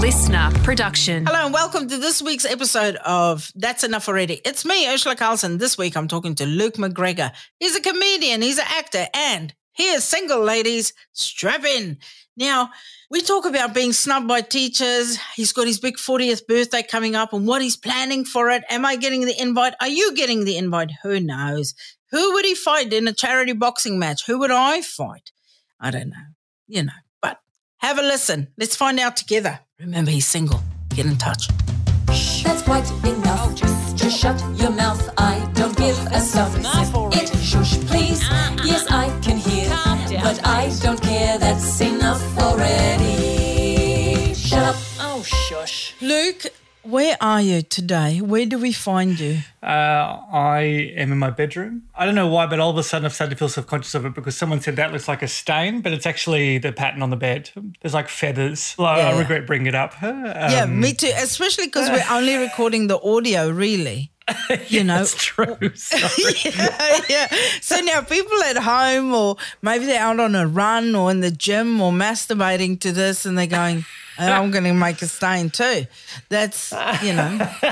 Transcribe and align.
listener 0.00 0.50
production. 0.64 1.26
Hello 1.26 1.44
and 1.44 1.52
welcome 1.52 1.86
to 1.86 1.98
this 1.98 2.22
week's 2.22 2.46
episode 2.46 2.96
of 3.04 3.52
That's 3.54 3.84
Enough 3.84 4.08
Already. 4.08 4.40
It's 4.46 4.64
me, 4.64 4.86
Urzila 4.86 5.14
Carlson. 5.14 5.58
This 5.58 5.76
week 5.76 5.94
I'm 5.94 6.08
talking 6.08 6.34
to 6.36 6.46
Luke 6.46 6.76
McGregor. 6.76 7.32
He's 7.58 7.76
a 7.76 7.82
comedian, 7.82 8.40
he's 8.40 8.56
an 8.56 8.64
actor, 8.66 9.08
and 9.12 9.52
he 9.72 9.90
is 9.90 10.02
single, 10.02 10.40
ladies. 10.42 10.94
Strap 11.12 11.64
in. 11.64 11.98
Now, 12.34 12.70
we 13.10 13.20
talk 13.20 13.44
about 13.44 13.74
being 13.74 13.92
snubbed 13.92 14.26
by 14.26 14.40
teachers. 14.40 15.18
He's 15.36 15.52
got 15.52 15.66
his 15.66 15.78
big 15.78 15.98
40th 15.98 16.46
birthday 16.46 16.82
coming 16.82 17.14
up 17.14 17.34
and 17.34 17.46
what 17.46 17.60
he's 17.60 17.76
planning 17.76 18.24
for 18.24 18.48
it. 18.48 18.64
Am 18.70 18.86
I 18.86 18.96
getting 18.96 19.26
the 19.26 19.38
invite? 19.38 19.74
Are 19.82 19.88
you 19.88 20.14
getting 20.14 20.44
the 20.44 20.56
invite? 20.56 20.92
Who 21.02 21.20
knows? 21.20 21.74
Who 22.10 22.32
would 22.32 22.46
he 22.46 22.54
fight 22.54 22.94
in 22.94 23.06
a 23.06 23.12
charity 23.12 23.52
boxing 23.52 23.98
match? 23.98 24.24
Who 24.24 24.38
would 24.38 24.50
I 24.50 24.80
fight? 24.80 25.30
I 25.78 25.90
don't 25.90 26.08
know. 26.08 26.16
You 26.68 26.84
know, 26.84 26.92
but 27.20 27.38
have 27.78 27.98
a 27.98 28.02
listen. 28.02 28.48
Let's 28.56 28.76
find 28.76 28.98
out 28.98 29.18
together. 29.18 29.60
Remember, 29.80 30.10
he's 30.10 30.26
single. 30.26 30.60
Get 30.94 31.06
in 31.06 31.16
touch. 31.16 31.48
That's 32.06 32.60
quite 32.62 32.86
enough. 33.02 33.48
Oh, 33.48 33.54
just, 33.54 33.96
just 33.96 34.18
shut 34.18 34.38
your 34.56 34.70
mouth. 34.70 35.08
I 35.16 35.50
don't 35.54 35.74
give 35.74 35.96
a 36.12 36.20
stuff. 36.20 36.54
It 37.14 37.34
shush, 37.38 37.78
please. 37.86 38.22
Uh-uh. 38.22 38.56
Yes, 38.62 38.86
I 38.90 39.08
can 39.22 39.38
hear, 39.38 39.70
but 40.22 40.46
I 40.46 40.70
don't 40.82 41.00
care. 41.00 41.38
That's 41.38 41.80
enough 41.80 42.22
already. 42.38 44.34
Shut 44.34 44.64
up. 44.64 44.76
Oh, 44.98 45.22
shush. 45.22 45.94
Luke, 46.02 46.44
where 46.90 47.16
are 47.20 47.40
you 47.40 47.62
today? 47.62 48.20
Where 48.20 48.46
do 48.46 48.58
we 48.58 48.72
find 48.72 49.18
you? 49.18 49.38
Uh, 49.62 49.66
I 50.32 50.92
am 50.96 51.12
in 51.12 51.18
my 51.18 51.30
bedroom. 51.30 51.82
I 51.94 52.04
don't 52.06 52.14
know 52.14 52.26
why, 52.26 52.46
but 52.46 52.58
all 52.60 52.70
of 52.70 52.76
a 52.78 52.82
sudden 52.82 53.06
I've 53.06 53.12
started 53.12 53.34
to 53.34 53.38
feel 53.38 53.48
self 53.48 53.66
conscious 53.66 53.94
of 53.94 54.04
it 54.06 54.14
because 54.14 54.36
someone 54.36 54.60
said 54.60 54.76
that 54.76 54.92
looks 54.92 55.06
like 55.08 55.22
a 55.22 55.28
stain, 55.28 55.80
but 55.80 55.92
it's 55.92 56.06
actually 56.06 56.58
the 56.58 56.72
pattern 56.72 57.02
on 57.02 57.10
the 57.10 57.16
bed. 57.16 57.50
There's 57.80 57.94
like 57.94 58.08
feathers. 58.08 58.74
Like, 58.78 58.98
Yeah. 58.98 59.10
I 59.10 59.18
regret 59.18 59.46
bringing 59.46 59.66
it 59.66 59.74
up. 59.74 60.02
Um, 60.02 60.24
yeah, 60.26 60.66
me 60.66 60.92
too. 60.94 61.12
Especially 61.16 61.66
because 61.66 61.88
we're 61.90 62.04
only 62.16 62.36
recording 62.36 62.86
the 62.88 63.00
audio, 63.00 63.50
really. 63.50 64.10
You 64.68 64.84
know, 64.84 65.00
It's 65.02 65.14
true. 65.16 65.56
Yeah, 66.44 67.00
yeah. 67.08 67.28
So 67.60 67.80
now 67.80 68.00
people 68.02 68.40
at 68.44 68.56
home, 68.58 69.12
or 69.12 69.36
maybe 69.60 69.86
they're 69.86 70.00
out 70.00 70.20
on 70.20 70.34
a 70.36 70.46
run 70.46 70.94
or 70.94 71.10
in 71.10 71.20
the 71.20 71.30
gym 71.30 71.80
or 71.80 71.90
masturbating 71.92 72.78
to 72.80 72.92
this, 72.92 73.26
and 73.26 73.36
they're 73.36 73.46
going, 73.46 73.84
"Oh, 74.20 74.32
I'm 74.32 74.50
going 74.50 74.64
to 74.64 74.72
make 74.74 75.00
a 75.02 75.06
stain 75.06 75.50
too. 75.50 75.86
That's, 76.28 76.72
you 77.02 77.12
know, 77.12 77.38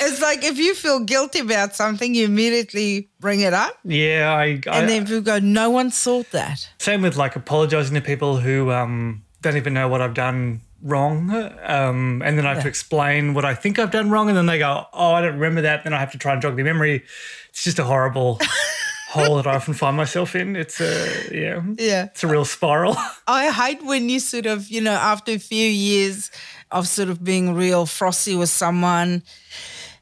it's 0.00 0.20
like 0.20 0.44
if 0.44 0.58
you 0.58 0.74
feel 0.74 1.00
guilty 1.00 1.40
about 1.40 1.74
something, 1.74 2.14
you 2.14 2.24
immediately 2.24 3.08
bring 3.20 3.40
it 3.40 3.52
up. 3.52 3.78
yeah, 3.84 4.32
I, 4.32 4.60
I 4.66 4.78
And 4.80 4.88
then 4.88 5.04
people 5.06 5.20
go, 5.22 5.38
no 5.38 5.70
one 5.70 5.90
thought 5.90 6.30
that. 6.32 6.68
same 6.78 7.02
with 7.02 7.16
like 7.16 7.36
apologizing 7.36 7.94
to 7.94 8.00
people 8.00 8.36
who 8.38 8.70
um, 8.70 9.22
don't 9.40 9.56
even 9.56 9.74
know 9.74 9.88
what 9.88 10.00
I've 10.00 10.14
done 10.14 10.60
wrong. 10.82 11.30
Um, 11.62 12.22
and 12.24 12.36
then 12.36 12.46
I 12.46 12.54
have 12.54 12.62
to 12.64 12.68
explain 12.68 13.34
what 13.34 13.44
I 13.44 13.54
think 13.54 13.78
I've 13.78 13.90
done 13.92 14.10
wrong. 14.10 14.28
And 14.28 14.36
then 14.36 14.46
they 14.46 14.58
go, 14.58 14.86
oh, 14.92 15.12
I 15.12 15.22
don't 15.22 15.34
remember 15.34 15.62
that. 15.62 15.84
Then 15.84 15.92
I 15.92 15.98
have 16.00 16.12
to 16.12 16.18
try 16.18 16.32
and 16.32 16.42
jog 16.42 16.56
their 16.56 16.64
memory. 16.64 17.04
It's 17.50 17.62
just 17.62 17.78
a 17.78 17.84
horrible 17.84 18.40
hole 19.12 19.36
that 19.36 19.46
I 19.46 19.56
often 19.56 19.74
find 19.74 19.96
myself 19.96 20.34
in. 20.34 20.56
It's 20.56 20.80
a, 20.80 21.28
yeah. 21.32 21.62
Yeah. 21.76 22.04
It's 22.06 22.24
a 22.24 22.28
real 22.28 22.44
spiral. 22.44 22.96
I 23.26 23.50
hate 23.50 23.84
when 23.84 24.08
you 24.08 24.20
sort 24.20 24.46
of, 24.46 24.68
you 24.68 24.80
know, 24.80 24.92
after 24.92 25.32
a 25.32 25.38
few 25.38 25.66
years 25.66 26.30
of 26.70 26.88
sort 26.88 27.08
of 27.10 27.22
being 27.22 27.54
real 27.54 27.86
frosty 27.86 28.34
with 28.34 28.48
someone, 28.48 29.22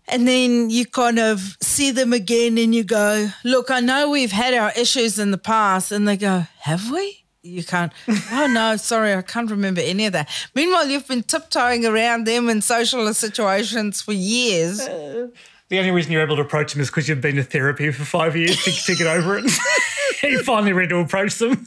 and 0.09 0.27
then 0.27 0.71
you 0.71 0.87
kind 0.87 1.19
of 1.19 1.57
see 1.63 1.91
them 1.91 2.13
again 2.13 2.59
and 2.59 2.75
you 2.75 2.85
go, 2.85 3.29
Look, 3.45 3.71
I 3.71 3.81
know 3.81 4.11
we've 4.11 4.33
had 4.33 4.55
our 4.55 4.73
issues 4.77 5.19
in 5.19 5.31
the 5.31 5.39
past. 5.39 5.93
And 5.93 6.07
they 6.07 6.17
go, 6.17 6.47
Have 6.61 6.91
we? 6.91 7.25
You 7.43 7.65
can't, 7.65 7.93
oh 8.33 8.49
no, 8.53 8.77
sorry, 8.77 9.15
I 9.15 9.23
can't 9.23 9.51
remember 9.51 9.81
any 9.81 10.07
of 10.07 10.13
that. 10.13 10.29
Meanwhile, 10.55 10.89
you've 10.89 11.09
been 11.09 11.23
tiptoeing 11.23 11.87
around 11.87 12.27
them 12.27 12.51
in 12.51 12.61
social 12.61 13.13
situations 13.15 14.03
for 14.03 14.13
years. 14.13 14.81
Uh, 14.81 15.29
The 15.71 15.79
only 15.79 15.93
reason 15.93 16.11
you're 16.11 16.23
able 16.23 16.35
to 16.35 16.43
approach 16.43 16.73
them 16.73 16.83
is 16.83 16.91
because 16.91 17.09
you've 17.09 17.21
been 17.21 17.37
to 17.37 17.45
therapy 17.45 17.93
for 17.93 18.05
five 18.05 18.35
years 18.35 18.61
to, 18.65 18.73
to 18.73 18.97
get 18.97 19.07
over 19.07 19.39
it. 19.39 19.45
you 20.25 20.43
finally 20.43 20.73
ready 20.73 20.89
to 20.89 20.97
approach 20.97 21.37
them. 21.37 21.65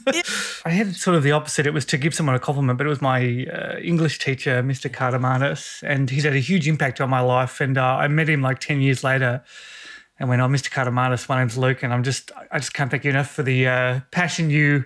I 0.66 0.70
had 0.70 0.94
sort 0.94 1.16
of 1.16 1.22
the 1.22 1.32
opposite. 1.32 1.66
It 1.66 1.72
was 1.72 1.86
to 1.86 1.96
give 1.96 2.14
someone 2.14 2.36
a 2.36 2.38
compliment, 2.38 2.76
but 2.76 2.86
it 2.86 2.90
was 2.90 3.00
my 3.00 3.46
uh, 3.46 3.78
English 3.78 4.18
teacher, 4.18 4.62
Mr. 4.62 4.90
Cardamanis, 4.90 5.82
and 5.82 6.10
he's 6.10 6.24
had 6.24 6.34
a 6.34 6.38
huge 6.38 6.68
impact 6.68 7.00
on 7.00 7.08
my 7.08 7.20
life. 7.20 7.62
And 7.62 7.78
uh, 7.78 7.82
I 7.82 8.06
met 8.08 8.28
him 8.28 8.42
like 8.42 8.58
10 8.58 8.82
years 8.82 9.02
later 9.02 9.42
and 10.20 10.28
went, 10.28 10.42
Oh, 10.42 10.48
Mr. 10.48 10.70
Cardamanis, 10.70 11.26
my 11.30 11.38
name's 11.38 11.56
Luke, 11.56 11.82
and 11.82 11.90
I'm 11.90 12.02
just, 12.02 12.30
I 12.52 12.58
just 12.58 12.74
can't 12.74 12.90
thank 12.90 13.04
you 13.04 13.10
enough 13.10 13.30
for 13.30 13.42
the 13.42 13.66
uh, 13.66 14.00
passion 14.10 14.50
you 14.50 14.84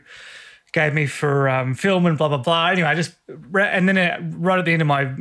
gave 0.73 0.95
me 0.95 1.07
for 1.07 1.49
um, 1.49 1.75
film 1.75 2.07
and 2.07 2.17
blah 2.17 2.29
blah 2.29 2.39
blah. 2.39 2.69
Anyway, 2.69 2.89
I 2.89 2.95
just 2.95 3.15
and 3.29 3.89
then 3.89 3.99
uh, 3.99 4.19
right 4.39 4.59
at 4.59 4.65
the 4.65 4.73
end 4.73 4.83
of 4.83 4.89
my 4.89 5.13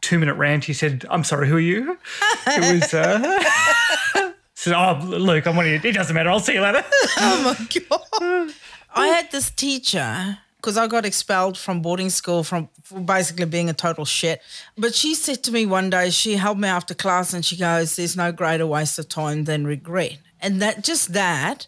two 0.00 0.18
minute 0.18 0.34
rant, 0.34 0.64
he 0.64 0.72
said, 0.72 1.04
"I'm 1.10 1.24
sorry, 1.24 1.48
who 1.48 1.56
are 1.56 1.60
you?" 1.60 1.98
It 2.46 2.80
was. 2.82 2.94
Uh, 2.94 4.32
said, 4.54 4.74
"Oh, 4.74 5.00
Luke, 5.04 5.46
I'm 5.46 5.56
one 5.56 5.66
of 5.66 5.72
you. 5.72 5.80
It 5.82 5.94
doesn't 5.94 6.14
matter. 6.14 6.30
I'll 6.30 6.40
see 6.40 6.54
you 6.54 6.60
later." 6.60 6.84
Oh 7.18 7.56
my 7.58 7.80
God. 7.88 8.54
I 8.94 9.06
had 9.08 9.30
this 9.30 9.50
teacher 9.50 10.38
because 10.56 10.76
I 10.76 10.86
got 10.86 11.06
expelled 11.06 11.56
from 11.56 11.80
boarding 11.80 12.10
school 12.10 12.42
from 12.44 12.68
for 12.82 13.00
basically 13.00 13.46
being 13.46 13.70
a 13.70 13.74
total 13.74 14.04
shit. 14.04 14.42
But 14.76 14.94
she 14.94 15.14
said 15.14 15.42
to 15.44 15.52
me 15.52 15.64
one 15.66 15.90
day, 15.90 16.10
she 16.10 16.36
held 16.36 16.58
me 16.58 16.68
after 16.68 16.94
class 16.94 17.32
and 17.32 17.44
she 17.44 17.56
goes, 17.56 17.96
There's 17.96 18.16
no 18.16 18.32
greater 18.32 18.66
waste 18.66 18.98
of 18.98 19.08
time 19.08 19.44
than 19.44 19.66
regret. 19.66 20.18
And 20.40 20.60
that 20.62 20.84
just 20.84 21.12
that. 21.12 21.66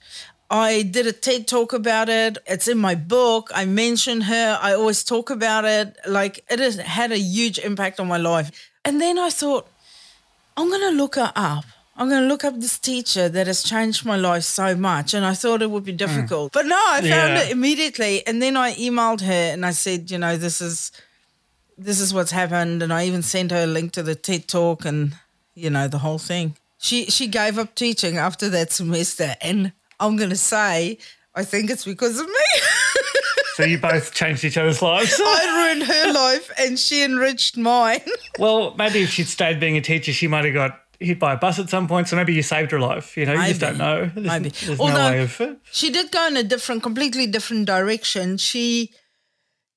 I 0.53 0.83
did 0.83 1.07
a 1.07 1.13
TED 1.13 1.49
talk 1.49 1.73
about 1.73 2.11
it. 2.11 2.37
It's 2.47 2.69
in 2.69 2.77
my 2.77 2.95
book. 2.95 3.51
I 3.55 3.65
mention 3.65 4.21
her. 4.21 4.59
I 4.61 4.75
always 4.75 5.03
talk 5.03 5.31
about 5.31 5.65
it. 5.65 5.97
Like 6.07 6.45
it 6.51 6.59
has 6.59 6.77
had 6.77 7.11
a 7.11 7.19
huge 7.19 7.59
impact 7.59 7.99
on 7.99 8.07
my 8.07 8.19
life. 8.19 8.51
And 8.85 9.01
then 9.01 9.19
I 9.19 9.31
thought, 9.31 9.67
I'm 10.55 10.69
going 10.69 10.93
to 10.93 10.97
look 11.03 11.15
her 11.15 11.33
up. 11.35 11.65
I'm 11.97 12.11
going 12.11 12.21
to 12.21 12.29
look 12.29 12.45
up 12.45 12.61
this 12.61 12.79
teacher 12.79 13.31
that 13.31 13.47
has 13.47 13.63
changed 13.63 14.05
my 14.05 14.17
life 14.19 14.43
so 14.43 14.75
much. 14.75 15.15
And 15.15 15.25
I 15.25 15.33
thought 15.33 15.63
it 15.63 15.71
would 15.71 15.85
be 15.85 15.93
hmm. 15.93 15.97
difficult. 15.97 16.53
But 16.53 16.67
no, 16.67 16.77
I 16.77 17.01
found 17.01 17.35
Yeah. 17.35 17.43
it 17.45 17.51
immediately. 17.51 18.27
And 18.27 18.43
then 18.43 18.55
I 18.55 18.75
emailed 18.75 19.23
her 19.23 19.53
and 19.53 19.65
I 19.65 19.71
said, 19.71 20.11
you 20.11 20.19
know, 20.19 20.37
this 20.37 20.61
is 20.61 20.93
this 21.79 21.99
is 21.99 22.13
what's 22.13 22.31
happened. 22.31 22.83
And 22.83 22.93
I 22.93 23.07
even 23.07 23.23
sent 23.23 23.53
her 23.53 23.65
a 23.65 23.67
link 23.67 23.93
to 23.93 24.03
the 24.03 24.15
TED 24.15 24.49
talk 24.49 24.85
and, 24.85 25.15
you 25.55 25.71
know, 25.71 25.89
the 25.89 25.99
whole 25.99 26.19
thing. 26.19 26.57
She 26.77 27.07
she 27.07 27.27
gave 27.27 27.59
up 27.59 27.75
teaching 27.75 28.19
after 28.19 28.51
that 28.51 28.71
semester. 28.71 29.37
And 29.41 29.73
I'm 30.03 30.17
going 30.17 30.31
to 30.31 30.37
say, 30.37 30.99
I 31.35 31.45
think 31.45 31.71
it's 31.71 31.85
because 31.85 32.19
of 32.19 32.27
me. 32.27 32.35
so 33.55 33.65
you 33.65 33.79
both 33.79 34.13
changed 34.13 34.45
each 34.45 34.59
other's 34.59 34.83
lives. 34.83 35.15
I 35.25 35.65
ruined 35.65 35.85
her 35.89 36.13
life 36.13 36.51
and 36.59 36.77
she 36.77 37.05
enriched 37.05 37.57
mine. 37.57 38.01
well, 38.39 38.75
maybe 38.77 39.03
if 39.03 39.11
she'd 39.11 39.29
stayed 39.29 39.61
being 39.61 39.77
a 39.77 39.81
teacher, 39.81 40.13
she 40.13 40.27
might 40.27 40.45
have 40.45 40.55
got 40.55 40.81
hit 40.99 41.21
by 41.21 41.35
a 41.35 41.37
bus 41.37 41.61
at 41.61 41.71
some 41.71 41.87
point. 41.87 42.09
So 42.09 42.17
maybe 42.17 42.35
you 42.35 42.43
saved 42.43 42.73
her 42.73 42.81
life. 42.81 43.17
You 43.17 43.27
know, 43.27 43.35
you 43.35 43.47
just 43.47 43.61
don't 43.61 43.79
know. 43.79 44.11
There's, 44.13 44.27
Maybe. 44.27 44.49
there's 44.49 44.81
Although- 44.81 44.95
no 44.95 45.11
way 45.11 45.23
of. 45.23 45.59
She 45.71 45.91
did 45.91 46.11
go 46.11 46.27
in 46.27 46.37
a 46.37 46.43
different, 46.43 46.83
completely 46.83 47.29
different 47.29 47.67
direction. 47.67 48.39
She 48.39 48.91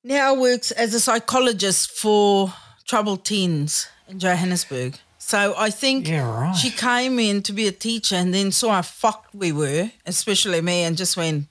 now 0.03 0.33
works 0.33 0.71
as 0.71 0.95
a 0.95 0.99
psychologist 0.99 1.91
for 1.91 2.51
troubled 2.87 3.25
teens 3.25 3.87
in 4.07 4.17
Johannesburg. 4.19 4.95
So 5.27 5.55
I 5.57 5.71
think 5.71 6.07
Yeah, 6.07 6.31
right. 6.31 6.55
she 6.55 6.69
came 6.69 7.17
in 7.17 7.41
to 7.41 7.51
be 7.51 7.67
a 7.67 7.71
teacher 7.71 8.15
and 8.15 8.31
then 8.31 8.51
saw 8.51 8.73
how 8.73 8.83
fucked 8.83 9.33
we 9.33 9.51
were, 9.51 9.89
especially 10.05 10.61
me, 10.61 10.83
and 10.83 10.95
just 10.95 11.17
went, 11.17 11.47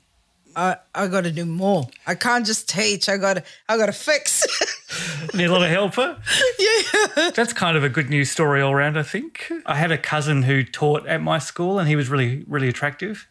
I, 0.54 0.76
I 0.94 1.08
got 1.08 1.24
to 1.24 1.32
do 1.32 1.44
more. 1.44 1.88
I 2.06 2.14
can't 2.14 2.46
just 2.46 2.68
teach. 2.68 3.08
I 3.08 3.16
got 3.16 3.34
to 3.34 3.42
I 3.68 3.76
got 3.76 3.86
to 3.86 3.92
fix. 3.92 4.46
Need 5.34 5.46
a 5.46 5.52
lot 5.52 5.62
of 5.62 5.70
help. 5.70 5.94
huh? 5.96 6.14
yeah. 7.16 7.30
That's 7.30 7.52
kind 7.52 7.76
of 7.76 7.82
a 7.82 7.88
good 7.88 8.10
news 8.10 8.30
story 8.30 8.62
all 8.62 8.76
round, 8.76 8.96
I 8.96 9.02
think. 9.02 9.50
I 9.66 9.74
had 9.74 9.90
a 9.90 9.98
cousin 9.98 10.44
who 10.44 10.62
taught 10.62 11.04
at 11.08 11.20
my 11.20 11.40
school 11.40 11.80
and 11.80 11.88
he 11.88 11.96
was 11.96 12.08
really, 12.08 12.44
really 12.46 12.68
attractive. 12.68 13.26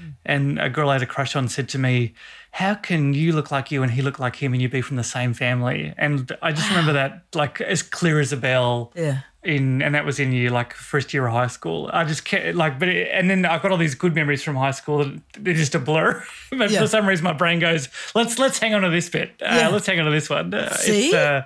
Mm. 0.00 0.12
And 0.24 0.58
a 0.60 0.70
girl 0.70 0.90
I 0.90 0.92
had 0.94 1.02
a 1.02 1.06
crush 1.06 1.34
on 1.34 1.48
said 1.48 1.68
to 1.70 1.78
me, 1.78 2.14
How 2.52 2.74
can 2.74 3.14
you 3.14 3.32
look 3.32 3.50
like 3.50 3.70
you 3.70 3.82
and 3.82 3.92
he 3.92 4.02
look 4.02 4.18
like 4.18 4.36
him 4.36 4.52
and 4.52 4.60
you 4.60 4.68
be 4.68 4.80
from 4.80 4.96
the 4.96 5.04
same 5.04 5.34
family? 5.34 5.94
And 5.96 6.30
I 6.42 6.52
just 6.52 6.68
remember 6.70 6.92
that 6.94 7.22
like 7.34 7.60
as 7.60 7.82
clear 7.82 8.20
as 8.20 8.32
a 8.32 8.36
bell. 8.36 8.92
Yeah. 8.94 9.20
In 9.42 9.80
and 9.80 9.94
that 9.94 10.04
was 10.04 10.20
in 10.20 10.32
year 10.32 10.50
like 10.50 10.74
first 10.74 11.14
year 11.14 11.26
of 11.26 11.32
high 11.32 11.46
school. 11.46 11.88
I 11.94 12.04
just 12.04 12.26
can't 12.26 12.56
like, 12.56 12.78
but 12.78 12.88
it, 12.88 13.08
and 13.10 13.30
then 13.30 13.46
I've 13.46 13.62
got 13.62 13.70
all 13.70 13.78
these 13.78 13.94
good 13.94 14.14
memories 14.14 14.42
from 14.42 14.54
high 14.56 14.72
school 14.72 14.98
that 15.04 15.18
they're 15.38 15.54
just 15.54 15.74
a 15.74 15.78
blur. 15.78 16.22
but 16.50 16.70
Yeah. 16.70 16.80
for 16.80 16.86
some 16.86 17.06
reason, 17.08 17.24
my 17.24 17.32
brain 17.32 17.58
goes, 17.58 17.88
let's 18.14 18.38
let's 18.38 18.58
hang 18.58 18.74
on 18.74 18.82
to 18.82 18.90
this 18.90 19.08
bit. 19.08 19.30
Uh, 19.40 19.46
Yeah. 19.56 19.68
Let's 19.68 19.86
hang 19.86 19.98
on 19.98 20.04
to 20.04 20.10
this 20.10 20.28
one. 20.28 20.52
Uh, 20.52 20.70
See? 20.74 21.06
It's, 21.06 21.14
uh, 21.14 21.44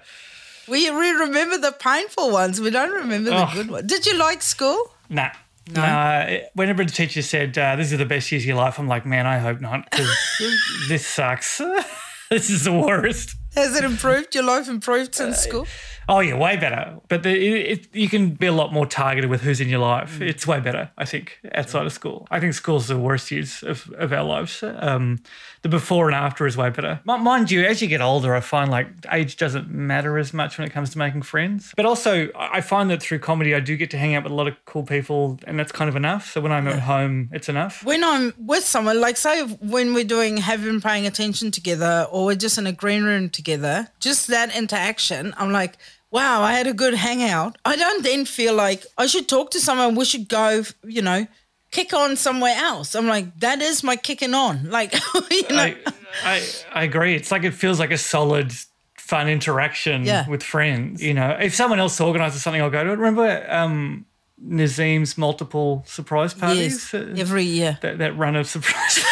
We, 0.67 0.91
we 0.91 1.11
remember 1.11 1.57
the 1.59 1.71
painful 1.73 2.31
ones. 2.33 2.61
We 2.61 2.71
don't 2.71 2.91
remember 2.91 3.31
the 3.31 3.37
Oh. 3.47 3.51
good 3.55 3.71
ones. 3.71 3.87
Did 3.87 4.07
you 4.07 4.17
like 4.19 4.43
school? 4.43 4.91
Nah. 5.09 5.31
Nah, 5.71 6.27
whenever 6.55 6.85
the 6.85 6.91
teacher 6.93 7.23
said, 7.23 7.57
uh, 7.57 7.77
This 7.77 7.91
is 7.93 7.99
the 7.99 8.05
best 8.05 8.31
years 8.31 8.43
of 8.43 8.47
your 8.49 8.57
life, 8.57 8.79
I'm 8.79 8.87
like, 8.89 9.07
Man, 9.07 9.27
I 9.27 9.39
hope 9.39 9.61
not, 9.61 9.91
because 9.91 10.11
this 10.89 11.07
sucks. 11.07 11.59
this 12.31 12.51
is 12.51 12.65
the 12.65 12.73
worst. 12.73 13.35
Has 13.55 13.77
it 13.77 13.85
improved? 13.85 14.35
Your 14.35 14.45
life 14.45 14.69
improved 14.69 15.11
Uh, 15.15 15.17
since 15.17 15.39
school? 15.39 15.67
Oh 16.09 16.21
yeah, 16.21 16.37
way 16.37 16.57
better. 16.57 16.99
But 17.09 17.23
the, 17.23 17.31
it, 17.31 17.79
it, 17.79 17.95
you 17.95 18.09
can 18.09 18.31
be 18.31 18.47
a 18.47 18.53
lot 18.53 18.73
more 18.73 18.87
targeted 18.87 19.31
with 19.31 19.43
who's 19.43 19.61
in 19.61 19.69
your 19.69 19.79
life. 19.81 20.21
It's 20.21 20.47
way 20.47 20.61
better, 20.61 20.91
I 20.99 21.05
think, 21.05 21.39
outside 21.55 21.87
of 21.87 21.93
school. 21.93 22.27
I 22.31 22.41
think 22.41 22.55
school's 22.55 22.89
the 22.89 22.99
worst 22.99 23.31
use 23.31 23.63
of, 23.63 23.93
of 23.97 24.13
our 24.13 24.25
lives. 24.25 24.63
Um, 24.63 25.21
the 25.63 25.69
before 25.69 26.07
and 26.07 26.15
after 26.15 26.47
is 26.47 26.57
way 26.57 26.71
better. 26.71 27.01
M- 27.09 27.23
Mind 27.25 27.51
you, 27.51 27.65
as 27.65 27.81
you 27.81 27.89
get 27.89 28.01
older, 28.01 28.35
I 28.35 28.41
find 28.41 28.71
like 28.71 28.89
age 29.11 29.37
doesn't 29.37 29.71
matter 29.71 30.19
as 30.19 30.35
much 30.35 30.59
when 30.59 30.67
it 30.67 30.71
comes 30.73 30.91
to 30.91 30.99
making 30.99 31.23
friends. 31.23 31.73
But 31.77 31.87
also, 31.87 32.29
I 32.35 32.55
I 32.55 32.61
find 32.61 32.89
that 32.91 33.03
through 33.03 33.19
comedy, 33.19 33.53
I 33.55 33.59
do 33.61 33.77
get 33.77 33.91
to 33.91 33.99
hang 33.99 34.15
out 34.15 34.23
with 34.23 34.31
a 34.33 34.35
lot 34.35 34.47
of 34.47 34.55
cool 34.65 34.85
people, 34.85 35.41
and 35.45 35.59
that's 35.59 35.73
kind 35.73 35.89
of 35.89 35.97
enough. 35.97 36.31
So 36.31 36.41
when 36.41 36.53
I'm 36.53 36.69
at 36.69 36.79
home, 36.79 37.29
it's 37.33 37.49
enough. 37.49 37.85
When 37.85 38.05
I'm 38.05 38.33
with 38.39 38.65
someone, 38.65 39.01
like 39.01 39.17
say 39.17 39.43
when 39.43 39.93
we're 39.93 40.05
doing 40.05 40.37
have 40.37 40.63
been 40.63 40.81
paying 40.81 41.05
attention 41.07 41.51
together 41.51 42.07
or 42.13 42.27
we're 42.27 42.37
just 42.37 42.59
in 42.59 42.67
a 42.67 42.73
green 42.73 43.03
room 43.03 43.29
together, 43.29 43.89
just 43.99 44.29
that 44.29 44.55
interaction, 44.57 45.35
I'm 45.37 45.51
like, 45.51 45.77
wow, 46.15 46.43
I 46.43 46.53
had 46.53 46.67
a 46.69 46.73
good 46.73 46.95
hangout. 46.95 47.59
I 47.65 47.75
don't 47.77 48.03
then 48.05 48.25
feel 48.25 48.55
like 48.55 48.87
I 48.97 49.07
should 49.07 49.29
talk 49.29 49.51
to 49.51 49.59
someone, 49.61 49.97
we 49.97 50.05
should 50.05 50.29
go, 50.29 50.63
you 50.85 51.03
know, 51.03 51.27
kick 51.73 51.93
on 51.93 52.17
somewhere 52.17 52.55
else. 52.57 52.95
I'm 52.95 53.09
like, 53.09 53.27
that 53.41 53.61
is 53.61 53.83
my 53.83 53.97
kicking 53.97 54.33
on. 54.33 54.71
Like, 54.71 54.95
you 55.31 55.43
know, 55.51 55.57
I, 55.59 55.77
I 56.25 56.43
I 56.73 56.83
agree. 56.85 57.17
It's 57.17 57.31
like 57.33 57.43
it 57.43 57.53
feels 57.53 57.81
like 57.81 57.91
a 57.91 57.99
solid, 57.99 58.53
fun 58.97 59.29
interaction 59.29 60.05
Yeah. 60.05 60.29
with 60.29 60.43
friends. 60.45 61.03
You 61.03 61.15
know, 61.15 61.31
if 61.41 61.53
someone 61.55 61.81
else 61.81 62.01
organises 62.01 62.43
something, 62.43 62.63
I'll 62.63 62.71
go 62.71 62.85
to 62.85 62.91
it. 62.91 62.99
Remember 62.99 63.45
um, 63.51 64.07
Nazim's 64.41 65.19
multiple 65.19 65.83
surprise 65.87 66.33
parties? 66.33 66.93
yes, 66.93 67.19
every 67.19 67.45
year. 67.45 67.79
that, 67.83 67.99
that 67.99 68.17
run 68.17 68.37
of 68.37 68.47
surprise 68.47 69.05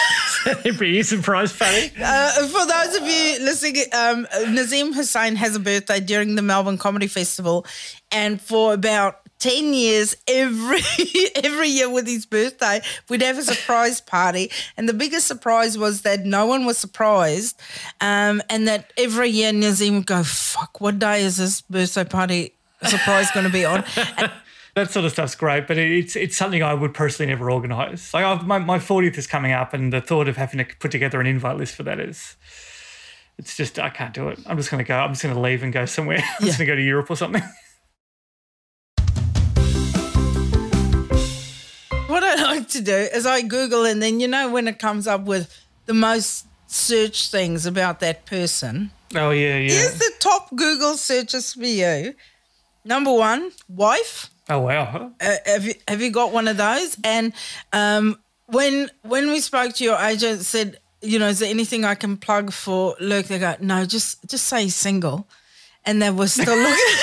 parties. 0.44 0.66
Every 0.66 0.90
year 0.92 1.02
surprise 1.02 1.52
party. 1.52 1.92
Uh, 2.00 2.46
for 2.48 2.66
those 2.66 2.96
of 2.96 3.02
you 3.02 3.38
listening, 3.40 3.84
um, 3.92 4.26
Nazim 4.54 4.92
Hussain 4.92 5.36
has 5.36 5.56
a 5.56 5.60
birthday 5.60 6.00
during 6.00 6.34
the 6.34 6.42
Melbourne 6.42 6.78
Comedy 6.78 7.06
Festival, 7.06 7.66
and 8.10 8.40
for 8.40 8.74
about 8.74 9.20
ten 9.38 9.74
years, 9.74 10.16
every 10.28 10.80
every 11.36 11.68
year 11.68 11.90
with 11.90 12.06
his 12.06 12.26
birthday, 12.26 12.80
we'd 13.08 13.22
have 13.22 13.38
a 13.38 13.42
surprise 13.42 14.00
party, 14.00 14.50
and 14.76 14.88
the 14.88 14.94
biggest 14.94 15.26
surprise 15.26 15.76
was 15.76 16.02
that 16.02 16.24
no 16.24 16.46
one 16.46 16.64
was 16.64 16.78
surprised, 16.78 17.60
um, 18.00 18.40
and 18.48 18.68
that 18.68 18.92
every 18.96 19.28
year 19.28 19.52
Nazim 19.52 19.96
would 19.96 20.06
go, 20.06 20.22
"Fuck, 20.22 20.80
what 20.80 20.98
day 20.98 21.22
is 21.22 21.36
this 21.36 21.60
birthday 21.62 22.04
party 22.04 22.54
surprise 22.84 23.30
going 23.32 23.46
to 23.46 23.52
be 23.52 23.64
on?" 23.64 23.84
And 24.16 24.30
That 24.74 24.90
sort 24.90 25.04
of 25.04 25.12
stuff's 25.12 25.34
great, 25.34 25.66
but 25.66 25.76
it's 25.76 26.16
it's 26.16 26.34
something 26.34 26.62
I 26.62 26.72
would 26.72 26.94
personally 26.94 27.30
never 27.30 27.50
organise. 27.50 28.14
Like 28.14 28.24
I've, 28.24 28.46
my 28.46 28.58
my 28.58 28.78
fortieth 28.78 29.18
is 29.18 29.26
coming 29.26 29.52
up, 29.52 29.74
and 29.74 29.92
the 29.92 30.00
thought 30.00 30.28
of 30.28 30.38
having 30.38 30.64
to 30.64 30.76
put 30.76 30.90
together 30.90 31.20
an 31.20 31.26
invite 31.26 31.58
list 31.58 31.74
for 31.74 31.82
that 31.82 32.00
is, 32.00 32.36
it's 33.36 33.54
just 33.54 33.78
I 33.78 33.90
can't 33.90 34.14
do 34.14 34.28
it. 34.28 34.38
I'm 34.46 34.56
just 34.56 34.70
going 34.70 34.82
to 34.82 34.88
go. 34.88 34.96
I'm 34.96 35.10
just 35.10 35.22
going 35.22 35.34
to 35.34 35.40
leave 35.40 35.62
and 35.62 35.74
go 35.74 35.84
somewhere. 35.84 36.24
I'm 36.40 36.46
just 36.46 36.58
going 36.58 36.66
to 36.68 36.72
go 36.72 36.76
to 36.76 36.82
Europe 36.82 37.10
or 37.10 37.16
something. 37.16 37.42
what 42.06 42.24
I 42.24 42.42
like 42.42 42.68
to 42.68 42.80
do 42.80 42.94
is 42.94 43.26
I 43.26 43.42
Google, 43.42 43.84
and 43.84 44.02
then 44.02 44.20
you 44.20 44.28
know 44.28 44.50
when 44.50 44.66
it 44.68 44.78
comes 44.78 45.06
up 45.06 45.24
with 45.24 45.54
the 45.84 45.92
most 45.92 46.46
search 46.66 47.30
things 47.30 47.66
about 47.66 48.00
that 48.00 48.24
person. 48.24 48.90
Oh 49.14 49.32
yeah, 49.32 49.58
yeah. 49.58 49.70
Here's 49.70 49.98
the 49.98 50.12
top 50.18 50.48
Google 50.56 50.94
searches 50.94 51.52
for 51.52 51.66
you. 51.66 52.14
Number 52.86 53.12
one, 53.12 53.52
wife. 53.68 54.31
Oh 54.48 54.60
wow. 54.60 55.12
Uh, 55.20 55.36
have 55.46 55.64
you 55.64 55.74
have 55.86 56.02
you 56.02 56.10
got 56.10 56.32
one 56.32 56.48
of 56.48 56.56
those? 56.56 56.96
And 57.04 57.32
um, 57.72 58.18
when 58.46 58.90
when 59.02 59.28
we 59.28 59.40
spoke 59.40 59.74
to 59.74 59.84
your 59.84 59.98
agent, 59.98 60.42
said, 60.42 60.78
you 61.00 61.18
know, 61.18 61.28
is 61.28 61.38
there 61.38 61.50
anything 61.50 61.84
I 61.84 61.94
can 61.94 62.16
plug 62.16 62.52
for 62.52 62.96
Luke? 63.00 63.26
They 63.26 63.38
go, 63.38 63.54
no, 63.60 63.84
just 63.84 64.28
just 64.28 64.46
say 64.46 64.68
single. 64.68 65.28
And 65.84 66.00
they 66.00 66.10
were 66.10 66.28
still 66.28 66.56
looking. 66.56 66.94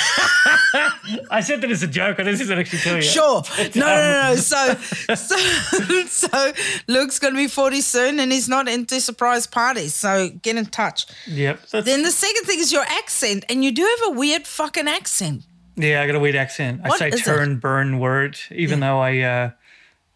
I 1.29 1.41
said 1.41 1.59
that 1.61 1.69
as 1.69 1.83
a 1.83 1.87
joke. 1.87 2.17
I 2.19 2.23
didn't 2.23 2.57
actually 2.57 2.79
tell 2.79 2.95
you. 2.95 3.01
Sure. 3.01 3.43
No, 3.75 3.85
no, 3.85 4.29
no. 4.29 4.35
So, 4.35 4.73
so, 5.15 5.37
so 6.07 6.53
Luke's 6.87 7.19
going 7.19 7.33
to 7.33 7.37
be 7.37 7.47
40 7.47 7.81
soon 7.81 8.19
and 8.21 8.31
he's 8.31 8.47
not 8.47 8.69
into 8.69 9.01
surprise 9.01 9.45
parties. 9.47 9.93
So 9.93 10.29
get 10.29 10.55
in 10.55 10.65
touch. 10.67 11.07
Yep. 11.27 11.67
Then 11.71 12.03
the 12.03 12.11
second 12.11 12.45
thing 12.45 12.59
is 12.59 12.71
your 12.71 12.83
accent. 12.83 13.43
And 13.49 13.65
you 13.65 13.71
do 13.73 13.83
have 13.83 14.13
a 14.13 14.17
weird 14.17 14.47
fucking 14.47 14.87
accent. 14.87 15.43
Yeah, 15.79 16.01
I 16.01 16.07
got 16.07 16.15
a 16.15 16.19
weird 16.19 16.35
accent. 16.35 16.81
I 16.83 16.97
say 16.97 17.09
is 17.09 17.21
it? 17.21 17.23
turn, 17.23 17.57
burn 17.57 17.99
word, 17.99 18.37
even 18.51 18.79
though 18.79 18.99
I 18.99 19.19
uh, 19.19 19.51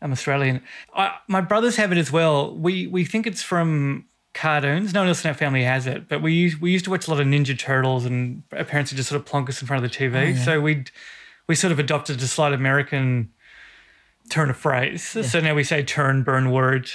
I'm 0.01 0.11
Australian. 0.11 0.61
I, 0.93 1.15
my 1.27 1.41
brothers 1.41 1.77
have 1.77 1.91
it 1.91 1.97
as 1.97 2.11
well. 2.11 2.55
We 2.55 2.87
we 2.87 3.05
think 3.05 3.25
it's 3.25 3.41
from 3.41 4.05
cartoons. 4.33 4.93
No 4.93 5.01
one 5.01 5.07
else 5.07 5.23
in 5.23 5.29
our 5.29 5.33
family 5.33 5.63
has 5.63 5.87
it, 5.87 6.07
but 6.09 6.21
we 6.21 6.33
used, 6.33 6.59
we 6.59 6.71
used 6.71 6.85
to 6.85 6.91
watch 6.91 7.07
a 7.07 7.11
lot 7.11 7.19
of 7.21 7.27
Ninja 7.27 7.57
Turtles, 7.57 8.05
and 8.05 8.43
our 8.51 8.63
parents 8.65 8.91
would 8.91 8.97
just 8.97 9.09
sort 9.09 9.21
of 9.21 9.25
plonk 9.25 9.49
us 9.49 9.61
in 9.61 9.67
front 9.67 9.83
of 9.83 9.89
the 9.89 9.97
TV. 9.97 10.37
So 10.43 10.59
we 10.59 10.83
we 11.47 11.55
sort 11.55 11.71
of 11.71 11.79
adopted 11.79 12.21
a 12.21 12.27
slight 12.27 12.53
American 12.53 13.31
turn 14.29 14.49
of 14.49 14.57
phrase. 14.57 15.03
So 15.29 15.39
now 15.39 15.53
we 15.53 15.63
say 15.63 15.83
turn, 15.83 16.23
burn 16.23 16.51
word. 16.51 16.89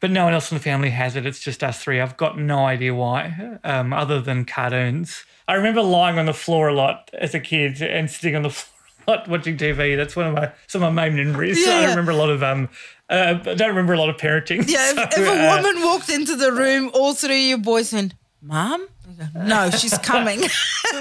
But 0.00 0.10
no 0.10 0.24
one 0.24 0.32
else 0.34 0.50
in 0.50 0.56
the 0.56 0.62
family 0.62 0.90
has 0.90 1.14
it. 1.16 1.26
It's 1.26 1.40
just 1.40 1.62
us 1.62 1.82
three. 1.82 2.00
I've 2.00 2.16
got 2.16 2.38
no 2.38 2.64
idea 2.64 2.94
why, 2.94 3.58
um, 3.64 3.92
other 3.92 4.20
than 4.20 4.44
cartoons. 4.44 5.24
I 5.50 5.54
remember 5.54 5.82
lying 5.82 6.16
on 6.16 6.26
the 6.26 6.32
floor 6.32 6.68
a 6.68 6.74
lot 6.74 7.10
as 7.12 7.34
a 7.34 7.40
kid 7.40 7.82
and 7.82 8.08
sitting 8.08 8.36
on 8.36 8.42
the 8.42 8.50
floor 8.50 8.70
a 9.08 9.10
lot 9.10 9.28
watching 9.28 9.56
TV. 9.56 9.96
That's 9.96 10.14
one 10.14 10.28
of 10.28 10.34
my 10.34 10.52
some 10.68 10.84
of 10.84 10.94
my 10.94 11.10
main 11.10 11.16
memories. 11.16 11.58
Yeah, 11.66 11.72
I 11.72 11.80
yeah. 11.80 11.88
remember 11.90 12.12
a 12.12 12.16
lot 12.16 12.30
of 12.30 12.42
um. 12.42 12.68
Uh, 13.08 13.40
I 13.44 13.54
don't 13.54 13.70
remember 13.70 13.94
a 13.94 13.98
lot 13.98 14.08
of 14.08 14.16
parenting. 14.18 14.68
Yeah, 14.68 14.90
if, 14.90 15.12
so, 15.12 15.20
if 15.20 15.28
a 15.28 15.32
uh, 15.32 15.56
woman 15.56 15.82
walked 15.82 16.08
into 16.10 16.36
the 16.36 16.52
room, 16.52 16.92
all 16.94 17.12
three 17.12 17.52
of 17.52 17.58
you 17.58 17.58
boys 17.58 17.92
went, 17.92 18.14
Mom? 18.40 18.86
No, 19.34 19.70
she's 19.70 19.98
coming. 19.98 20.40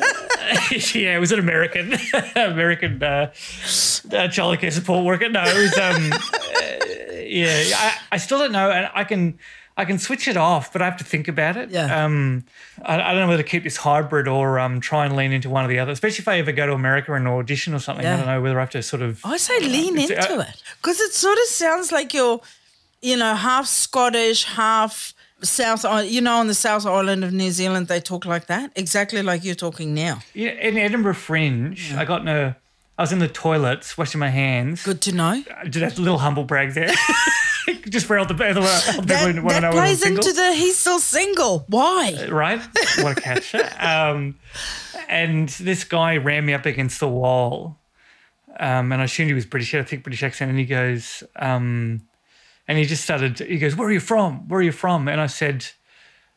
yeah, 0.71 1.15
it 1.15 1.19
was 1.19 1.31
an 1.31 1.37
American, 1.37 1.93
American 2.35 3.03
uh, 3.03 3.05
uh, 3.05 3.31
childcare 4.27 4.71
support 4.71 5.05
worker. 5.05 5.29
No, 5.29 5.43
it 5.45 5.55
was. 5.55 5.77
Um, 5.77 6.11
uh, 6.11 7.15
yeah, 7.21 7.63
I, 7.75 7.97
I 8.13 8.17
still 8.17 8.39
don't 8.39 8.51
know, 8.51 8.71
and 8.71 8.89
I 8.95 9.03
can, 9.03 9.37
I 9.79 9.85
can 9.85 9.97
switch 9.97 10.27
it 10.27 10.35
off, 10.35 10.73
but 10.73 10.81
I 10.81 10.85
have 10.85 10.97
to 10.97 11.05
think 11.05 11.29
about 11.29 11.55
it. 11.55 11.69
Yeah. 11.71 12.03
Um, 12.03 12.43
I, 12.83 12.95
I 12.95 13.13
don't 13.13 13.21
know 13.21 13.27
whether 13.29 13.43
to 13.43 13.47
keep 13.47 13.63
this 13.63 13.77
hybrid 13.77 14.27
or 14.27 14.59
um, 14.59 14.81
try 14.81 15.05
and 15.05 15.15
lean 15.15 15.31
into 15.31 15.49
one 15.49 15.63
or 15.63 15.69
the 15.69 15.79
other. 15.79 15.93
Especially 15.93 16.21
if 16.21 16.27
I 16.27 16.37
ever 16.39 16.51
go 16.51 16.67
to 16.67 16.73
America 16.73 17.13
and 17.13 17.25
audition 17.29 17.73
or 17.73 17.79
something. 17.79 18.03
Yeah. 18.03 18.15
I 18.15 18.17
don't 18.17 18.25
know 18.25 18.41
whether 18.41 18.57
I 18.57 18.63
have 18.63 18.71
to 18.71 18.83
sort 18.83 19.01
of. 19.01 19.21
I 19.23 19.37
say 19.37 19.57
lean 19.61 19.97
It's, 19.97 20.11
into 20.11 20.35
uh, 20.35 20.41
it 20.41 20.61
because 20.81 20.99
it 20.99 21.13
sort 21.13 21.37
of 21.37 21.45
sounds 21.45 21.93
like 21.93 22.13
you're, 22.13 22.41
you 23.01 23.15
know, 23.15 23.33
half 23.35 23.67
Scottish, 23.67 24.43
half 24.43 25.13
South. 25.43 25.85
You 26.05 26.19
know, 26.19 26.35
on 26.39 26.47
the 26.47 26.53
South 26.53 26.85
Island 26.85 27.23
of 27.23 27.31
New 27.31 27.51
Zealand, 27.51 27.87
they 27.87 28.01
talk 28.01 28.25
like 28.25 28.47
that, 28.47 28.73
exactly 28.75 29.21
like 29.21 29.45
you're 29.45 29.55
talking 29.55 29.93
now. 29.93 30.19
Yeah, 30.33 30.49
in 30.51 30.77
Edinburgh 30.77 31.13
Fringe, 31.13 31.93
I 31.95 32.03
got 32.03 32.19
in 32.21 32.27
a. 32.27 32.57
I 32.97 33.03
was 33.03 33.13
in 33.13 33.19
the 33.19 33.29
toilets 33.29 33.97
washing 33.97 34.19
my 34.19 34.27
hands. 34.27 34.83
Good 34.83 34.99
to 35.03 35.15
know. 35.15 35.41
I 35.55 35.69
did 35.69 35.83
a 35.83 36.01
little 36.01 36.17
humble 36.17 36.43
brag 36.43 36.73
there. 36.73 36.91
Just 37.89 38.05
for 38.05 38.17
all 38.17 38.25
the, 38.25 38.33
all 38.33 38.53
the, 38.53 38.83
people 38.85 39.01
That, 39.03 39.35
who 39.35 39.41
want 39.41 39.55
to 39.55 39.61
know 39.61 39.71
plays 39.71 40.05
into 40.05 40.31
the 40.33 40.53
he's 40.53 40.77
still 40.77 40.99
single. 40.99 41.65
Why? 41.67 42.27
right? 42.29 42.61
What 42.99 43.17
a 43.17 43.21
catch. 43.21 43.55
um, 43.79 44.35
and 45.07 45.49
this 45.49 45.83
guy 45.83 46.17
ran 46.17 46.45
me 46.45 46.53
up 46.53 46.65
against 46.65 46.99
the 46.99 47.09
wall. 47.09 47.79
Um, 48.59 48.91
and 48.91 49.01
I 49.01 49.05
assumed 49.05 49.29
he 49.29 49.33
was 49.33 49.45
British, 49.45 49.71
he 49.71 49.77
had 49.77 49.85
a 49.85 49.89
thick 49.89 50.03
British 50.03 50.23
accent. 50.23 50.49
And 50.49 50.59
he 50.59 50.65
goes, 50.65 51.23
um, 51.35 52.01
and 52.67 52.77
he 52.77 52.85
just 52.85 53.03
started, 53.03 53.39
he 53.39 53.57
goes, 53.57 53.75
Where 53.75 53.87
are 53.87 53.91
you 53.91 53.99
from? 53.99 54.47
Where 54.47 54.59
are 54.59 54.63
you 54.63 54.71
from? 54.71 55.07
And 55.07 55.21
I 55.21 55.27
said, 55.27 55.65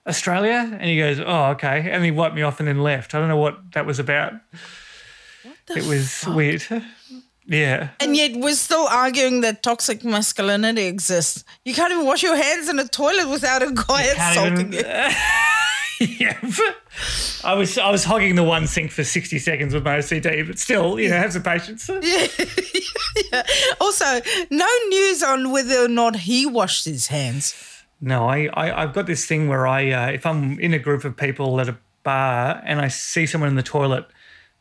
Australia. 0.06 0.68
And 0.72 0.84
he 0.84 0.98
goes, 0.98 1.20
Oh, 1.20 1.50
okay. 1.50 1.90
And 1.90 2.04
he 2.04 2.10
wiped 2.10 2.34
me 2.34 2.42
off 2.42 2.58
and 2.58 2.68
then 2.68 2.80
left. 2.80 3.14
I 3.14 3.18
don't 3.18 3.28
know 3.28 3.36
what 3.36 3.72
that 3.72 3.86
was 3.86 3.98
about. 3.98 4.32
What 5.42 5.78
it 5.78 5.86
was 5.86 6.24
weird. 6.26 6.64
Yeah. 7.46 7.90
And 8.00 8.16
yet 8.16 8.32
we're 8.36 8.54
still 8.54 8.86
arguing 8.88 9.40
that 9.40 9.62
toxic 9.62 10.04
masculinity 10.04 10.84
exists. 10.84 11.44
You 11.64 11.74
can't 11.74 11.92
even 11.92 12.06
wash 12.06 12.22
your 12.22 12.36
hands 12.36 12.68
in 12.68 12.78
a 12.78 12.86
toilet 12.86 13.28
without 13.28 13.62
a 13.62 13.72
guy 13.72 14.04
insulting 14.10 14.72
even- 14.72 14.72
you. 14.72 14.82
yeah. 16.18 16.38
I 17.44 17.54
was 17.54 17.78
I 17.78 17.90
was 17.90 18.04
hogging 18.04 18.34
the 18.34 18.42
one 18.42 18.66
sink 18.66 18.90
for 18.90 19.04
60 19.04 19.38
seconds 19.38 19.74
with 19.74 19.84
my 19.84 19.98
OCD, 19.98 20.46
but 20.46 20.58
still, 20.58 20.98
you 20.98 21.08
know, 21.10 21.16
have 21.16 21.32
some 21.32 21.42
patience. 21.42 21.88
Yeah. 23.30 23.42
Also, 23.78 24.20
no 24.50 24.66
news 24.88 25.22
on 25.22 25.50
whether 25.52 25.84
or 25.84 25.88
not 25.88 26.16
he 26.16 26.46
washed 26.46 26.86
his 26.86 27.08
hands. 27.08 27.54
No, 28.00 28.26
I, 28.26 28.48
I 28.54 28.82
I've 28.82 28.94
got 28.94 29.06
this 29.06 29.26
thing 29.26 29.48
where 29.48 29.66
I 29.66 29.90
uh, 29.90 30.06
if 30.12 30.24
I'm 30.24 30.58
in 30.58 30.72
a 30.72 30.78
group 30.78 31.04
of 31.04 31.16
people 31.16 31.60
at 31.60 31.68
a 31.68 31.76
bar 32.04 32.62
and 32.64 32.80
I 32.80 32.88
see 32.88 33.26
someone 33.26 33.50
in 33.50 33.56
the 33.56 33.62
toilet 33.62 34.06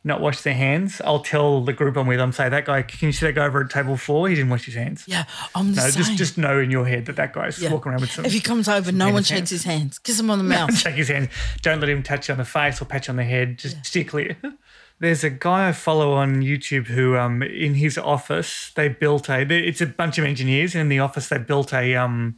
not 0.03 0.19
wash 0.19 0.41
their 0.41 0.53
hands, 0.55 0.99
I'll 1.05 1.19
tell 1.19 1.63
the 1.63 1.73
group 1.73 1.95
I'm 1.95 2.07
with, 2.07 2.19
I'm 2.19 2.31
say 2.31 2.49
that 2.49 2.65
guy, 2.65 2.81
can 2.81 3.07
you 3.07 3.11
see 3.13 3.27
that 3.27 3.33
guy 3.35 3.45
over 3.45 3.61
at 3.61 3.69
table 3.69 3.97
four? 3.97 4.27
He 4.29 4.35
didn't 4.35 4.49
wash 4.49 4.65
his 4.65 4.73
hands. 4.75 5.03
Yeah, 5.07 5.25
I'm 5.53 5.73
the 5.75 5.81
No, 5.81 5.89
same. 5.89 6.03
just 6.03 6.17
just 6.17 6.37
know 6.37 6.57
in 6.59 6.71
your 6.71 6.85
head 6.87 7.05
that 7.05 7.17
that 7.17 7.33
guy's 7.33 7.59
Yeah. 7.59 7.71
walking 7.71 7.91
around 7.91 8.01
with 8.01 8.11
some. 8.11 8.25
If 8.25 8.33
he 8.33 8.39
comes 8.41 8.67
over, 8.67 8.91
no 8.91 9.11
one 9.11 9.21
shakes 9.23 9.29
hands. 9.37 9.49
his 9.51 9.63
hands. 9.63 9.99
Kiss 9.99 10.19
him 10.19 10.31
on 10.31 10.37
the 10.39 10.43
mouth. 10.55 10.75
shake 10.75 10.95
his 10.95 11.09
hand. 11.09 11.29
Don't 11.61 11.79
let 11.79 11.89
him 11.89 12.01
touch 12.01 12.27
you 12.29 12.33
on 12.33 12.39
the 12.39 12.45
face 12.45 12.81
or 12.81 12.85
pat 12.85 13.07
you 13.07 13.11
on 13.11 13.17
the 13.17 13.23
head. 13.23 13.57
Just 13.59 13.85
steer 13.85 14.03
clear. 14.03 14.37
There's 14.99 15.23
a 15.23 15.31
guy 15.31 15.67
I 15.69 15.71
follow 15.71 16.13
on 16.13 16.41
YouTube 16.43 16.85
who, 16.87 17.17
um, 17.17 17.41
in 17.41 17.73
his 17.73 17.97
office, 17.97 18.71
they 18.75 18.87
built 18.87 19.29
a. 19.29 19.41
It's 19.41 19.81
a 19.81 19.87
bunch 19.87 20.17
of 20.19 20.25
engineers, 20.25 20.75
and 20.75 20.81
in 20.83 20.89
the 20.89 20.99
office 20.99 21.27
they 21.29 21.39
built 21.39 21.73
a 21.73 21.95
um, 21.95 22.35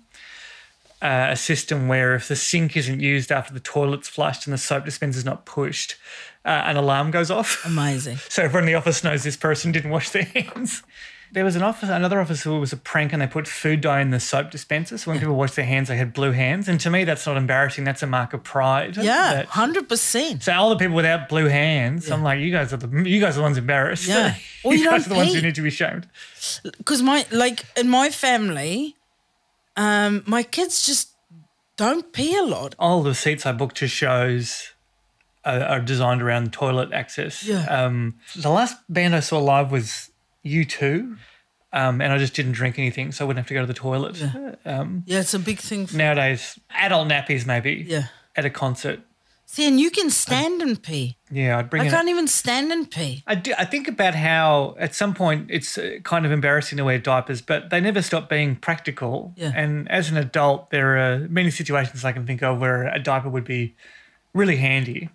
uh, 1.01 1.27
a 1.31 1.35
system 1.35 1.87
where 1.89 2.15
if 2.15 2.27
the 2.29 2.35
sink 2.37 2.77
isn't 2.77 3.01
used 3.01 3.31
after 3.33 3.53
the 3.53 3.59
toilet's 3.59 4.07
flushed 4.07 4.47
and 4.47 4.53
the 4.53 4.57
soap 4.57 4.85
dispenser's 4.85 5.25
not 5.25 5.45
pushed, 5.45 5.95
uh, 6.45 6.49
an 6.49 6.77
alarm 6.77 7.11
goes 7.11 7.31
off. 7.31 7.65
Amazing. 7.65 8.17
So 8.29 8.43
everyone 8.43 8.63
in 8.63 8.73
the 8.73 8.75
office 8.75 9.03
knows 9.03 9.23
this 9.23 9.37
person 9.37 9.71
didn't 9.71 9.91
wash 9.91 10.09
their 10.09 10.23
hands. 10.23 10.83
There 11.31 11.43
was 11.43 11.55
an 11.55 11.63
office, 11.63 11.89
another 11.89 12.19
office 12.19 12.43
who 12.43 12.59
was 12.59 12.73
a 12.73 12.77
prank, 12.77 13.11
and 13.11 13.19
they 13.19 13.25
put 13.25 13.47
food 13.47 13.81
dye 13.81 14.01
in 14.01 14.11
the 14.11 14.19
soap 14.19 14.51
dispenser. 14.51 14.99
So 14.99 15.09
when 15.09 15.19
people 15.19 15.35
washed 15.35 15.55
their 15.55 15.65
hands, 15.65 15.87
they 15.87 15.97
had 15.97 16.13
blue 16.13 16.31
hands. 16.31 16.67
And 16.67 16.79
to 16.81 16.91
me, 16.91 17.05
that's 17.05 17.25
not 17.25 17.37
embarrassing. 17.37 17.85
That's 17.85 18.03
a 18.03 18.07
mark 18.07 18.33
of 18.33 18.43
pride. 18.43 18.97
Yeah, 18.97 19.43
hundred 19.45 19.89
percent. 19.89 20.43
so 20.43 20.53
all 20.53 20.69
the 20.69 20.75
people 20.75 20.95
without 20.95 21.29
blue 21.29 21.47
hands, 21.47 22.11
I'm 22.11 22.21
like, 22.21 22.39
you 22.39 22.51
guys 22.51 22.71
are 22.71 22.77
the 22.77 23.09
you 23.09 23.19
guys 23.19 23.33
are 23.33 23.37
the 23.39 23.43
ones 23.43 23.57
embarrassed. 23.57 24.07
Yeah. 24.07 24.35
you, 24.63 24.73
you 24.73 24.85
guys 24.85 25.07
are 25.07 25.09
the 25.09 25.15
ones 25.15 25.33
who 25.33 25.41
need 25.41 25.55
to 25.55 25.63
be 25.63 25.71
shamed. 25.71 26.07
Because 26.77 27.01
my 27.01 27.25
like 27.31 27.65
in 27.75 27.89
my 27.89 28.11
family, 28.11 28.95
um, 29.75 30.23
my 30.27 30.43
kids 30.43 30.85
just 30.85 31.09
don't 31.77 32.13
pee 32.13 32.37
a 32.37 32.43
lot. 32.43 32.75
All 32.77 33.01
the 33.01 33.15
seats 33.15 33.45
I 33.47 33.53
booked 33.53 33.77
to 33.77 33.87
shows 33.87 34.72
are, 35.45 35.61
are 35.61 35.79
designed 35.79 36.21
around 36.21 36.53
toilet 36.53 36.93
access. 36.93 37.43
Yeah. 37.43 37.65
Um, 37.65 38.15
the 38.35 38.49
last 38.49 38.77
band 38.89 39.15
I 39.15 39.19
saw 39.19 39.39
live 39.39 39.71
was 39.71 40.09
U2. 40.45 41.17
Um, 41.75 42.01
and 42.01 42.13
I 42.13 42.19
just 42.19 42.35
didn't 42.35 42.51
drink 42.51 42.77
anything, 42.77 43.11
so 43.11 43.25
I 43.25 43.27
wouldn't 43.27 43.39
have 43.43 43.47
to 43.47 43.55
go 43.55 43.61
to 43.61 43.65
the 43.65 43.73
toilet. 43.73 44.21
Um, 44.63 45.03
Yeah, 45.07 45.21
it's 45.21 45.33
a 45.33 45.39
big 45.39 45.57
thing. 45.57 45.87
For, 45.87 45.97
nowadays, 45.97 46.59
adult 46.69 47.07
nappies 47.07 47.47
maybe. 47.47 47.83
Yeah. 47.87 48.09
At 48.35 48.45
a 48.45 48.51
concert. 48.51 48.99
See, 49.47 49.67
and 49.67 49.79
you 49.79 49.91
can 49.91 50.09
stand 50.09 50.61
and 50.61 50.81
pee. 50.81 51.17
Yeah, 51.31 51.59
I'd 51.59 51.69
bring 51.69 51.83
I 51.83 51.89
can't 51.89 52.09
even 52.09 52.27
stand 52.27 52.71
and 52.71 52.89
pee. 52.89 53.23
I, 53.27 53.35
do, 53.35 53.53
I 53.57 53.65
think 53.65 53.87
about 53.87 54.15
how 54.15 54.75
at 54.79 54.95
some 54.95 55.13
point 55.13 55.47
it's 55.49 55.77
uh, 55.77 55.97
kind 56.03 56.25
of 56.25 56.31
embarrassing 56.31 56.77
to 56.77 56.83
wear 56.83 56.97
diapers, 56.97 57.41
but 57.41 57.69
they 57.69 57.79
never 57.79 58.01
stop 58.01 58.29
being 58.29 58.55
practical. 58.55 59.33
Yeah. 59.35 59.51
And 59.55 59.89
as 59.91 60.09
an 60.09 60.17
adult, 60.17 60.69
there 60.71 60.97
are 60.97 61.27
many 61.27 61.51
situations 61.51 62.03
I 62.05 62.13
can 62.13 62.25
think 62.25 62.41
of 62.41 62.59
where 62.59 62.87
a 62.87 62.97
diaper 62.99 63.29
would 63.29 63.43
be 63.45 63.75
really 64.33 64.55
handy. 64.57 65.09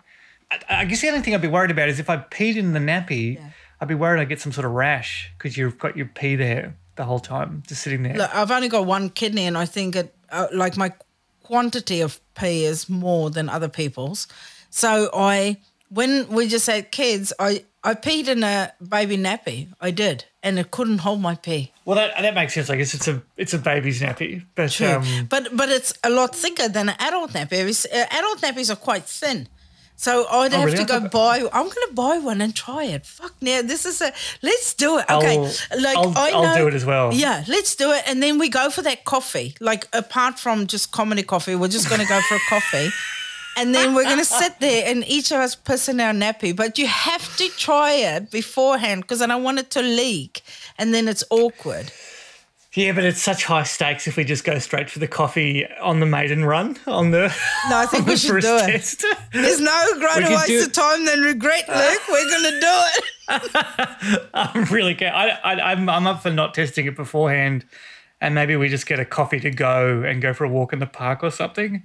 I, 0.51 0.59
I 0.69 0.85
guess 0.85 1.01
the 1.01 1.09
only 1.09 1.21
thing 1.21 1.33
I'd 1.33 1.41
be 1.41 1.47
worried 1.47 1.71
about 1.71 1.89
is 1.89 1.99
if 1.99 2.09
I 2.09 2.17
peed 2.17 2.55
in 2.55 2.73
the 2.73 2.79
nappy, 2.79 3.39
I'd 3.81 3.87
be 3.87 3.95
worried 3.95 4.19
I'd 4.21 4.29
get 4.29 4.41
some 4.41 4.51
sort 4.51 4.65
of 4.65 4.71
rash 4.73 5.31
because 5.37 5.57
you've 5.57 5.77
got 5.77 5.95
your 5.95 6.07
pee 6.07 6.35
there 6.35 6.75
the 6.95 7.05
whole 7.05 7.19
time, 7.19 7.63
just 7.67 7.81
sitting 7.83 8.03
there. 8.03 8.15
Look, 8.15 8.35
I've 8.35 8.51
only 8.51 8.67
got 8.67 8.85
one 8.85 9.09
kidney, 9.09 9.45
and 9.45 9.57
I 9.57 9.65
think 9.65 9.95
it 9.95 10.13
uh, 10.31 10.47
like 10.53 10.75
my 10.77 10.91
quantity 11.43 12.01
of 12.01 12.19
pee 12.35 12.65
is 12.65 12.89
more 12.89 13.29
than 13.29 13.49
other 13.49 13.69
people's. 13.69 14.27
So 14.69 15.09
I, 15.13 15.57
when 15.89 16.27
we 16.27 16.47
just 16.47 16.67
had 16.67 16.91
kids, 16.91 17.31
I 17.39 17.63
I 17.83 17.93
peed 17.93 18.27
in 18.27 18.43
a 18.43 18.73
baby 18.87 19.17
nappy. 19.17 19.69
I 19.79 19.91
did, 19.91 20.25
and 20.43 20.59
it 20.59 20.71
couldn't 20.71 20.99
hold 20.99 21.21
my 21.21 21.35
pee. 21.35 21.71
well, 21.85 21.95
that, 21.95 22.21
that 22.21 22.35
makes 22.35 22.53
sense. 22.53 22.69
I 22.69 22.75
guess 22.75 22.93
it's 22.93 23.07
a 23.07 23.21
it's 23.37 23.53
a 23.53 23.57
baby's 23.59 24.01
nappy, 24.01 24.43
but 24.55 24.71
True. 24.71 24.87
um, 24.87 25.27
but 25.29 25.55
but 25.55 25.69
it's 25.69 25.93
a 26.03 26.09
lot 26.09 26.35
thicker 26.35 26.67
than 26.67 26.89
an 26.89 26.95
adult 26.99 27.31
nappy. 27.31 27.53
It's- 27.53 27.85
uh, 27.85 28.05
Adult 28.11 28.41
nappies 28.41 28.69
are 28.71 28.75
quite 28.75 29.05
thin. 29.05 29.47
So 29.99 30.25
I'd 30.31 30.53
oh, 30.53 30.59
have 30.59 30.61
Oh, 30.61 30.63
really? 30.71 30.77
to 30.77 30.85
go 30.85 31.09
buy. 31.09 31.39
I'm 31.51 31.65
going 31.65 31.87
to 31.89 31.93
buy 31.93 32.19
one 32.19 32.39
and 32.39 32.55
try 32.55 32.85
it. 32.85 33.05
Fuck 33.05 33.33
now, 33.41 33.61
this 33.61 33.85
is 33.85 33.99
a. 33.99 34.13
Let's 34.41 34.73
do 34.73 34.97
it. 34.97 35.03
Okay, 35.09 35.37
I'll- 35.37 35.81
like 35.81 35.97
I'll- 35.97 36.13
I 36.15 36.29
know, 36.31 36.43
I'll 36.43 36.57
do 36.57 36.67
it 36.69 36.73
as 36.73 36.85
well. 36.85 37.13
Yeah, 37.13 37.43
let's 37.49 37.75
do 37.75 37.91
it, 37.91 38.03
and 38.07 38.23
then 38.23 38.37
we 38.39 38.47
go 38.47 38.69
for 38.69 38.81
that 38.83 39.03
coffee. 39.03 39.55
Like 39.59 39.89
apart 39.91 40.39
from 40.39 40.67
just 40.67 40.93
comedy 40.93 41.21
coffee, 41.23 41.53
we're 41.55 41.67
just 41.67 41.89
going 41.89 41.99
to 41.99 42.07
go 42.07 42.21
for 42.21 42.35
a 42.35 42.39
coffee, 42.47 42.89
and 43.57 43.75
then 43.75 43.93
we're 43.93 44.05
going 44.05 44.19
to 44.19 44.23
sit 44.23 44.57
there 44.61 44.89
and 44.89 45.05
each 45.05 45.31
of 45.31 45.39
us 45.41 45.53
piss 45.55 45.89
in 45.89 45.99
our 45.99 46.13
nappy. 46.13 46.55
But 46.55 46.77
you 46.79 46.87
have 46.87 47.35
to 47.35 47.49
try 47.49 47.91
it 47.91 48.31
beforehand 48.31 49.01
because 49.01 49.21
I 49.21 49.27
don't 49.27 49.43
want 49.43 49.59
it 49.59 49.69
to 49.71 49.81
leak, 49.81 50.43
and 50.77 50.93
then 50.93 51.09
it's 51.09 51.25
awkward. 51.29 51.91
Yeah, 52.75 52.91
but 52.91 53.03
it's 53.03 53.21
such 53.21 53.45
high 53.45 53.63
stakes 53.63 54.07
if 54.07 54.15
we 54.15 54.23
just 54.23 54.43
go 54.43 54.59
straight 54.59 54.89
for 54.89 54.99
the 54.99 55.07
coffee 55.07 55.65
on 55.81 55.99
the 55.99 56.05
maiden 56.05 56.45
run 56.45 56.77
on 56.85 57.11
the 57.11 57.33
No, 57.69 57.77
I 57.77 57.85
think 57.87 58.05
we 58.05 58.15
should 58.15 58.41
do 58.41 58.57
it. 58.57 58.71
test. 58.71 59.03
There's 59.33 59.59
no 59.59 59.85
greater 59.99 60.29
waste 60.29 60.47
do- 60.47 60.63
of 60.63 60.71
time 60.71 61.05
than 61.05 61.21
regret, 61.21 61.67
Luke. 61.67 62.01
We're 62.07 62.29
going 62.29 62.43
to 62.53 62.59
do 62.59 62.83
it. 62.93 64.29
I'm 64.33 64.63
really 64.65 64.95
ca- 64.95 65.05
I, 65.07 65.29
I, 65.53 65.71
I'm 65.71 65.89
I'm 65.89 66.07
up 66.07 66.21
for 66.23 66.31
not 66.31 66.53
testing 66.53 66.85
it 66.85 66.95
beforehand, 66.95 67.65
and 68.21 68.33
maybe 68.35 68.55
we 68.55 68.69
just 68.69 68.85
get 68.87 68.99
a 68.99 69.05
coffee 69.05 69.39
to 69.39 69.51
go 69.51 70.03
and 70.03 70.21
go 70.21 70.33
for 70.33 70.43
a 70.45 70.49
walk 70.49 70.73
in 70.73 70.79
the 70.79 70.87
park 70.87 71.23
or 71.23 71.31
something. 71.31 71.83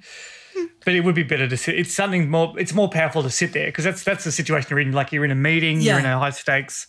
Hmm. 0.57 0.65
But 0.85 0.95
it 0.95 1.01
would 1.01 1.15
be 1.15 1.23
better 1.23 1.49
to 1.49 1.57
sit. 1.57 1.79
It's 1.79 1.95
something 1.95 2.31
more. 2.31 2.59
It's 2.59 2.73
more 2.75 2.89
powerful 2.89 3.23
to 3.23 3.31
sit 3.31 3.53
there 3.53 3.67
because 3.67 3.85
that's 3.85 4.05
that's 4.05 4.25
the 4.25 4.33
situation 4.33 4.69
you're 4.71 4.81
in. 4.81 4.93
Like 4.93 5.13
you're 5.13 5.25
in 5.25 5.31
a 5.31 5.35
meeting, 5.35 5.81
you're 5.81 5.99
in 5.99 6.07
a 6.07 6.19
high 6.19 6.31
stakes 6.31 6.87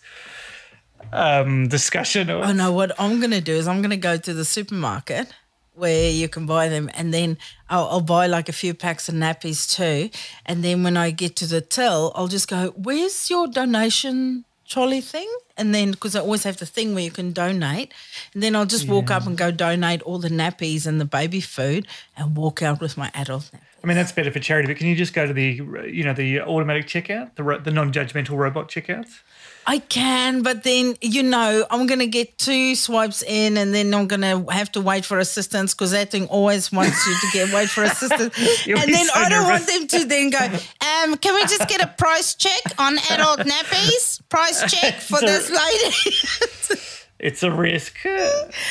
um, 1.12 1.68
discussion. 1.68 2.30
Or, 2.30 2.44
Oh 2.44 2.52
no, 2.52 2.72
what 2.72 2.92
I'm 2.98 3.18
going 3.20 3.32
to 3.32 3.40
do 3.40 3.54
is 3.54 3.66
I'm 3.68 3.80
going 3.80 3.90
to 3.90 3.96
go 3.96 4.16
to 4.16 4.34
the 4.34 4.44
supermarket 4.44 5.32
where 5.74 6.10
you 6.10 6.28
can 6.28 6.46
buy 6.46 6.68
them, 6.68 6.90
and 6.94 7.12
then 7.12 7.36
I'll, 7.68 7.86
I'll 7.88 8.00
buy 8.00 8.26
like 8.26 8.48
a 8.48 8.52
few 8.52 8.72
packs 8.74 9.08
of 9.08 9.14
nappies 9.14 9.70
too. 9.70 10.10
And 10.46 10.64
then 10.64 10.82
when 10.82 10.96
I 10.96 11.10
get 11.10 11.36
to 11.36 11.46
the 11.46 11.60
till, 11.60 12.12
I'll 12.14 12.28
just 12.28 12.48
go, 12.48 12.72
"Where's 12.76 13.28
your 13.28 13.46
donation 13.46 14.44
trolley 14.66 15.00
thing?" 15.02 15.30
And 15.58 15.74
then 15.74 15.90
because 15.90 16.16
I 16.16 16.20
always 16.20 16.44
have 16.44 16.56
the 16.56 16.66
thing 16.66 16.94
where 16.94 17.04
you 17.04 17.10
can 17.10 17.32
donate, 17.32 17.92
and 18.32 18.42
then 18.42 18.56
I'll 18.56 18.66
just 18.66 18.88
walk 18.88 19.10
up 19.10 19.26
and 19.26 19.36
go 19.36 19.50
donate 19.50 20.02
all 20.02 20.18
the 20.18 20.28
nappies 20.28 20.86
and 20.86 21.00
the 21.00 21.04
baby 21.04 21.40
food, 21.40 21.86
and 22.16 22.36
walk 22.36 22.62
out 22.62 22.80
with 22.80 22.96
my 22.96 23.10
adult 23.14 23.50
nappies. 23.52 23.60
I 23.84 23.86
mean, 23.86 23.96
that's 23.96 24.12
better 24.12 24.32
for 24.32 24.40
charity. 24.40 24.66
But 24.66 24.78
can 24.78 24.86
you 24.88 24.96
just 24.96 25.14
go 25.14 25.26
to 25.26 25.32
the 25.32 25.60
you 25.90 26.04
know 26.04 26.14
the 26.14 26.40
automatic 26.40 26.86
checkout, 26.86 27.36
the 27.36 27.60
the 27.62 27.70
non-judgmental 27.70 28.36
robot 28.36 28.68
checkouts? 28.70 29.20
I 29.68 29.78
can, 29.80 30.42
but 30.42 30.62
then 30.62 30.94
you 31.00 31.22
know 31.24 31.66
I'm 31.70 31.86
gonna 31.86 32.06
get 32.06 32.38
two 32.38 32.76
swipes 32.76 33.22
in, 33.22 33.56
and 33.56 33.74
then 33.74 33.92
I'm 33.92 34.06
gonna 34.06 34.44
have 34.52 34.70
to 34.72 34.80
wait 34.80 35.04
for 35.04 35.18
assistance 35.18 35.74
because 35.74 35.90
that 35.90 36.10
thing 36.10 36.26
always 36.28 36.70
wants 36.70 37.04
you 37.06 37.14
to 37.20 37.26
get 37.32 37.52
wait 37.52 37.68
for 37.68 37.82
assistance, 37.92 38.36
and 38.66 38.94
then 38.94 39.06
so 39.06 39.12
I 39.14 39.28
don't 39.28 39.42
nervous. 39.48 39.48
want 39.48 39.66
them 39.66 40.00
to 40.00 40.04
then 40.06 40.30
go. 40.30 40.38
Um, 40.38 41.16
can 41.18 41.34
we 41.34 41.42
just 41.42 41.68
get 41.68 41.82
a 41.82 41.88
price 41.98 42.34
check 42.36 42.60
on 42.78 42.96
adult 43.10 43.40
nappies? 43.40 44.20
Price 44.28 44.70
check 44.72 44.94
for 45.00 45.18
So- 45.18 45.26
this 45.26 45.50
lady. 45.50 46.80
It's 47.18 47.42
a 47.42 47.50
risk. 47.50 47.96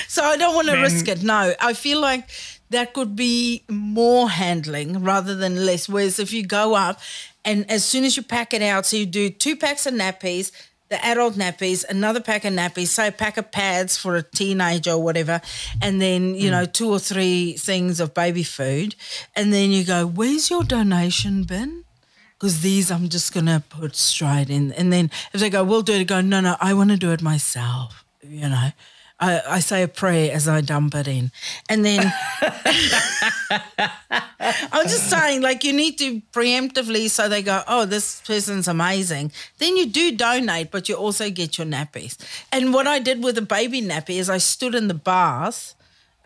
so 0.07 0.23
I 0.23 0.37
don't 0.37 0.53
want 0.53 0.67
to 0.67 0.75
risk 0.79 1.07
it. 1.07 1.23
No, 1.23 1.53
I 1.59 1.73
feel 1.73 1.99
like 1.99 2.29
that 2.69 2.93
could 2.93 3.15
be 3.15 3.63
more 3.67 4.29
handling 4.29 5.03
rather 5.03 5.33
than 5.35 5.65
less. 5.65 5.89
Whereas 5.89 6.19
if 6.19 6.31
you 6.31 6.45
go 6.45 6.75
up 6.75 6.99
and 7.43 7.69
as 7.71 7.83
soon 7.83 8.03
as 8.03 8.15
you 8.15 8.21
pack 8.21 8.53
it 8.53 8.61
out, 8.61 8.85
so 8.85 8.97
you 8.97 9.07
do 9.07 9.31
two 9.31 9.55
packs 9.55 9.87
of 9.87 9.95
nappies, 9.95 10.51
the 10.89 11.03
adult 11.03 11.33
nappies, 11.33 11.83
another 11.89 12.21
pack 12.21 12.45
of 12.45 12.53
nappies, 12.53 12.87
say 12.87 13.07
a 13.07 13.11
pack 13.11 13.37
of 13.37 13.51
pads 13.51 13.97
for 13.97 14.15
a 14.15 14.23
teenager 14.23 14.91
or 14.91 15.03
whatever, 15.03 15.41
and 15.81 15.99
then, 16.01 16.35
you 16.35 16.51
know, 16.51 16.65
two 16.65 16.89
or 16.89 16.99
three 16.99 17.53
things 17.53 17.99
of 17.99 18.13
baby 18.13 18.43
food. 18.43 18.95
And 19.35 19.51
then 19.51 19.71
you 19.71 19.83
go, 19.83 20.05
Where's 20.05 20.49
your 20.49 20.63
donation 20.63 21.43
bin? 21.43 21.83
Because 22.37 22.61
these 22.61 22.91
I'm 22.91 23.09
just 23.09 23.33
gonna 23.33 23.63
put 23.67 23.95
straight 23.95 24.49
in. 24.49 24.71
And 24.73 24.91
then 24.93 25.09
if 25.33 25.41
they 25.41 25.49
go, 25.49 25.63
we'll 25.63 25.81
do 25.81 25.93
it, 25.93 26.01
I 26.01 26.03
go, 26.03 26.21
no, 26.21 26.41
no, 26.41 26.55
I 26.59 26.73
want 26.73 26.91
to 26.91 26.97
do 26.97 27.11
it 27.11 27.21
myself. 27.21 28.03
You 28.21 28.49
know, 28.49 28.69
I, 29.19 29.41
I 29.47 29.59
say 29.59 29.83
a 29.83 29.87
prayer 29.87 30.33
as 30.33 30.47
I 30.47 30.61
dump 30.61 30.93
it 30.95 31.07
in. 31.07 31.31
And 31.69 31.85
then 31.85 32.11
I'm 34.41 34.87
just 34.87 35.09
saying, 35.09 35.41
like, 35.41 35.63
you 35.63 35.71
need 35.71 35.97
to 35.99 36.21
preemptively 36.33 37.09
so 37.09 37.29
they 37.29 37.41
go, 37.41 37.63
oh, 37.67 37.85
this 37.85 38.21
person's 38.21 38.67
amazing. 38.67 39.31
Then 39.59 39.77
you 39.77 39.85
do 39.85 40.15
donate, 40.15 40.71
but 40.71 40.89
you 40.89 40.95
also 40.95 41.29
get 41.29 41.57
your 41.57 41.67
nappies. 41.67 42.17
And 42.51 42.73
what 42.73 42.87
I 42.87 42.99
did 42.99 43.23
with 43.23 43.35
the 43.35 43.41
baby 43.41 43.81
nappy 43.81 44.17
is 44.17 44.29
I 44.29 44.37
stood 44.37 44.75
in 44.75 44.89
the 44.89 44.93
bath. 44.93 45.74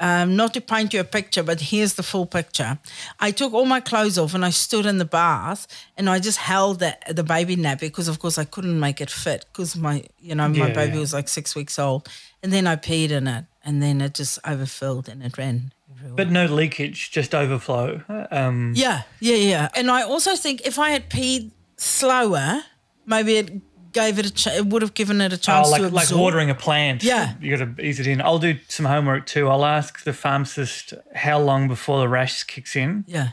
Um, 0.01 0.35
not 0.37 0.53
to 0.53 0.61
paint 0.61 0.93
you 0.93 1.01
a 1.01 1.03
picture, 1.03 1.43
but 1.43 1.59
here's 1.59 1.95
the 1.95 2.03
full 2.03 2.25
picture. 2.25 2.79
I 3.19 3.31
took 3.31 3.53
all 3.53 3.65
my 3.65 3.81
clothes 3.81 4.17
off 4.17 4.33
and 4.33 4.45
I 4.45 4.49
stood 4.49 4.85
in 4.85 4.97
the 4.97 5.03
bath 5.05 5.67
and 5.97 6.09
I 6.09 6.19
just 6.19 6.37
held 6.37 6.79
the, 6.79 6.97
the 7.09 7.23
baby 7.23 7.57
nappy 7.57 7.81
because, 7.81 8.07
of 8.07 8.19
course, 8.19 8.37
I 8.37 8.45
couldn't 8.45 8.79
make 8.79 9.01
it 9.01 9.09
fit 9.09 9.45
because 9.51 9.75
my, 9.75 10.03
you 10.19 10.35
know, 10.35 10.47
my 10.47 10.67
Yeah, 10.67 10.73
baby 10.73 10.93
yeah. 10.93 10.99
was 11.01 11.13
like 11.13 11.27
six 11.27 11.53
weeks 11.53 11.77
old. 11.77 12.07
And 12.41 12.53
then 12.53 12.65
I 12.65 12.77
peed 12.77 13.11
in 13.11 13.27
it 13.27 13.43
and 13.65 13.81
then 13.83 13.99
it 13.99 14.13
just 14.13 14.39
overfilled 14.45 15.09
and 15.09 15.21
it 15.21 15.37
ran 15.37 15.73
everywhere. 15.91 16.15
But 16.15 16.31
no 16.31 16.45
leakage, 16.45 17.11
just 17.11 17.35
overflow. 17.35 18.01
Um, 18.31 18.71
Yeah, 18.77 19.01
yeah, 19.19 19.35
yeah. 19.35 19.67
And 19.75 19.91
I 19.91 20.03
also 20.03 20.35
think 20.37 20.61
if 20.65 20.79
I 20.79 20.91
had 20.91 21.09
peed 21.09 21.51
slower, 21.75 22.61
maybe 23.05 23.35
it 23.37 23.51
gave 23.91 24.19
it 24.19 24.25
a 24.25 24.31
ch- 24.33 24.47
it 24.47 24.65
would 24.67 24.81
have 24.81 24.93
given 24.93 25.21
it 25.21 25.33
a 25.33 25.37
chance 25.37 25.69
Oh, 25.71 25.77
to 25.77 25.83
like, 25.83 25.91
like 26.09 26.11
watering 26.11 26.49
a 26.49 26.55
plant. 26.55 27.03
Yeah. 27.03 27.33
You 27.41 27.55
got 27.57 27.75
to 27.77 27.81
ease 27.83 27.99
it 27.99 28.07
in. 28.07 28.21
I'll 28.21 28.39
do 28.39 28.57
some 28.67 28.85
homework 28.85 29.25
too. 29.25 29.47
I'll 29.47 29.65
ask 29.65 30.03
the 30.03 30.13
pharmacist 30.13 30.93
how 31.15 31.39
long 31.39 31.67
before 31.67 31.99
the 31.99 32.07
rash 32.07 32.43
kicks 32.43 32.75
in. 32.75 33.03
Yeah, 33.07 33.29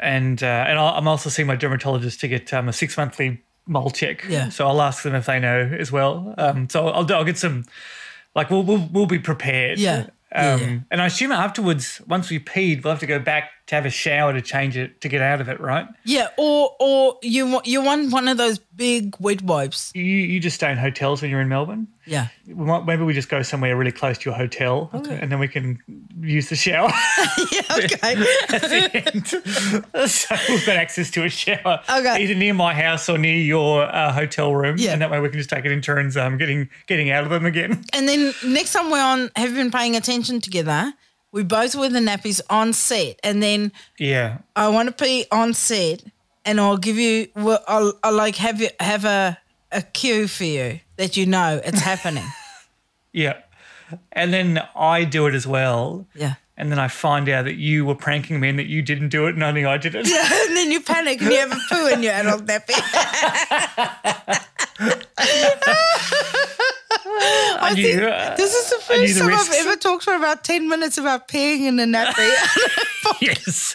And 0.00 0.42
uh, 0.42 0.46
and 0.68 0.78
I'll, 0.78 0.94
I'm 0.94 1.08
also 1.08 1.30
seeing 1.30 1.46
my 1.48 1.56
dermatologist 1.56 2.20
to 2.20 2.28
get 2.28 2.52
um, 2.54 2.68
a 2.68 2.72
six 2.72 2.96
monthly 2.96 3.42
mole 3.66 3.90
check. 3.90 4.24
Yeah. 4.28 4.48
So 4.48 4.66
I'll 4.66 4.80
ask 4.82 5.02
them 5.02 5.14
if 5.14 5.26
they 5.26 5.38
know 5.40 5.70
as 5.78 5.92
well. 5.92 6.34
Um, 6.38 6.68
so 6.68 6.88
I'll 6.88 7.04
do, 7.04 7.14
I'll 7.14 7.24
get 7.24 7.38
some, 7.38 7.64
like 8.34 8.50
we'll, 8.50 8.62
we'll, 8.62 8.88
we'll 8.92 9.06
be 9.06 9.18
prepared. 9.18 9.78
Yeah. 9.78 10.06
Yeah, 10.32 10.52
Um, 10.54 10.60
yeah. 10.60 10.78
And 10.90 11.02
I 11.02 11.06
assume 11.06 11.32
afterwards, 11.32 12.00
once 12.06 12.30
we 12.30 12.38
peed, 12.38 12.84
we'll 12.84 12.92
have 12.92 13.00
to 13.00 13.06
go 13.06 13.18
back 13.18 13.50
to 13.68 13.74
have 13.74 13.86
a 13.86 13.90
shower 13.90 14.32
to 14.32 14.40
change 14.42 14.76
it 14.76 15.00
to 15.02 15.08
get 15.08 15.20
out 15.22 15.40
of 15.40 15.48
it, 15.48 15.60
right? 15.60 15.86
Yeah, 16.04 16.28
or 16.36 16.74
or 16.80 17.18
you 17.22 17.46
want 17.46 17.66
you 17.66 17.82
want 17.82 18.12
one 18.12 18.26
of 18.28 18.36
those 18.36 18.58
big 18.58 19.14
wet 19.20 19.42
wipes. 19.42 19.92
You 19.94 20.02
you 20.04 20.40
just 20.40 20.56
stay 20.56 20.72
in 20.72 20.78
hotels 20.78 21.22
when 21.22 21.30
you're 21.30 21.40
in 21.40 21.48
Melbourne. 21.48 21.86
Yeah. 22.06 22.28
We 22.46 22.64
might, 22.64 22.86
maybe 22.86 23.02
we 23.02 23.12
just 23.12 23.28
go 23.28 23.42
somewhere 23.42 23.76
really 23.76 23.92
close 23.92 24.16
to 24.16 24.30
your 24.30 24.34
hotel, 24.38 24.88
and 24.94 25.30
then 25.30 25.38
we 25.38 25.46
can 25.46 25.78
use 26.18 26.48
the 26.48 26.56
shower. 26.56 26.88
yeah 27.52 27.60
okay. 27.70 28.16
at 28.48 28.62
the 28.62 28.90
end. 29.12 29.26
so 30.10 30.34
we've 30.48 30.64
got 30.64 30.76
access 30.76 31.10
to 31.10 31.24
a 31.24 31.28
shower, 31.28 31.80
Okay. 31.90 32.22
either 32.22 32.34
near 32.34 32.54
my 32.54 32.72
house 32.72 33.10
or 33.10 33.18
near 33.18 33.36
your 33.36 33.82
uh, 33.82 34.10
hotel 34.10 34.54
room, 34.54 34.76
Yeah. 34.78 34.92
and 34.94 35.02
that 35.02 35.10
way 35.10 35.20
we 35.20 35.28
can 35.28 35.36
just 35.38 35.50
take 35.50 35.66
it 35.66 35.70
in 35.70 35.82
turns, 35.82 36.16
um, 36.16 36.38
getting 36.38 36.70
getting 36.86 37.10
out 37.10 37.24
of 37.24 37.30
them 37.30 37.44
again. 37.44 37.84
and 37.92 38.08
then 38.08 38.32
next 38.46 38.72
time 38.72 38.90
we're 38.90 39.02
on, 39.04 39.30
have 39.36 39.50
you 39.50 39.56
been 39.56 39.70
paying 39.70 39.94
attention 39.94 40.40
together? 40.40 40.94
We 41.32 41.42
both 41.42 41.74
wear 41.74 41.90
the 41.90 41.98
nappies 42.00 42.40
on 42.48 42.72
set, 42.72 43.18
and 43.22 43.42
then 43.42 43.72
Yeah, 43.98 44.38
I 44.56 44.68
want 44.68 44.96
to 44.96 45.04
be 45.04 45.26
on 45.30 45.52
set, 45.54 46.02
and 46.44 46.60
I'll 46.60 46.78
give 46.78 46.96
you. 46.96 47.28
I'll, 47.36 47.92
I'll 48.02 48.14
like 48.14 48.36
have 48.36 48.60
you 48.60 48.70
have 48.80 49.04
a 49.04 49.38
a 49.70 49.82
cue 49.82 50.26
for 50.28 50.44
you 50.44 50.80
that 50.96 51.16
you 51.16 51.26
know 51.26 51.60
it's 51.64 51.80
happening. 51.80 52.24
yeah, 53.12 53.34
and 54.12 54.32
then 54.32 54.62
I 54.74 55.04
do 55.04 55.26
it 55.26 55.34
as 55.34 55.46
well. 55.46 56.06
yeah. 56.14 56.34
And 56.60 56.72
then 56.72 56.80
I 56.80 56.88
find 56.88 57.28
out 57.28 57.44
that 57.44 57.54
you 57.54 57.86
were 57.86 57.94
pranking 57.94 58.40
me 58.40 58.48
and 58.48 58.58
that 58.58 58.66
you 58.66 58.82
didn't 58.82 59.10
do 59.10 59.28
it 59.28 59.34
and 59.36 59.44
only 59.44 59.64
I 59.64 59.78
did 59.78 59.94
it. 59.94 60.06
and 60.08 60.56
then 60.56 60.72
you 60.72 60.80
panic 60.80 61.22
and 61.22 61.30
you 61.30 61.38
have 61.38 61.52
a 61.52 61.58
poo 61.68 61.86
in 61.86 62.02
your 62.02 62.12
adult 62.14 62.46
nappy. 62.46 62.74
I 67.60 67.72
knew, 67.74 67.82
think 67.82 68.02
uh, 68.02 68.34
this 68.36 68.54
is 68.54 68.70
the 68.70 68.76
first 68.76 69.14
the 69.14 69.20
time 69.20 69.30
I've 69.34 69.66
ever 69.66 69.76
talked 69.76 70.04
for 70.04 70.14
about 70.14 70.44
10 70.44 70.68
minutes 70.68 70.96
about 70.98 71.28
peeing 71.28 71.66
in 71.66 71.78
a 71.80 71.84
nappy. 71.84 72.30
yes. 73.20 73.74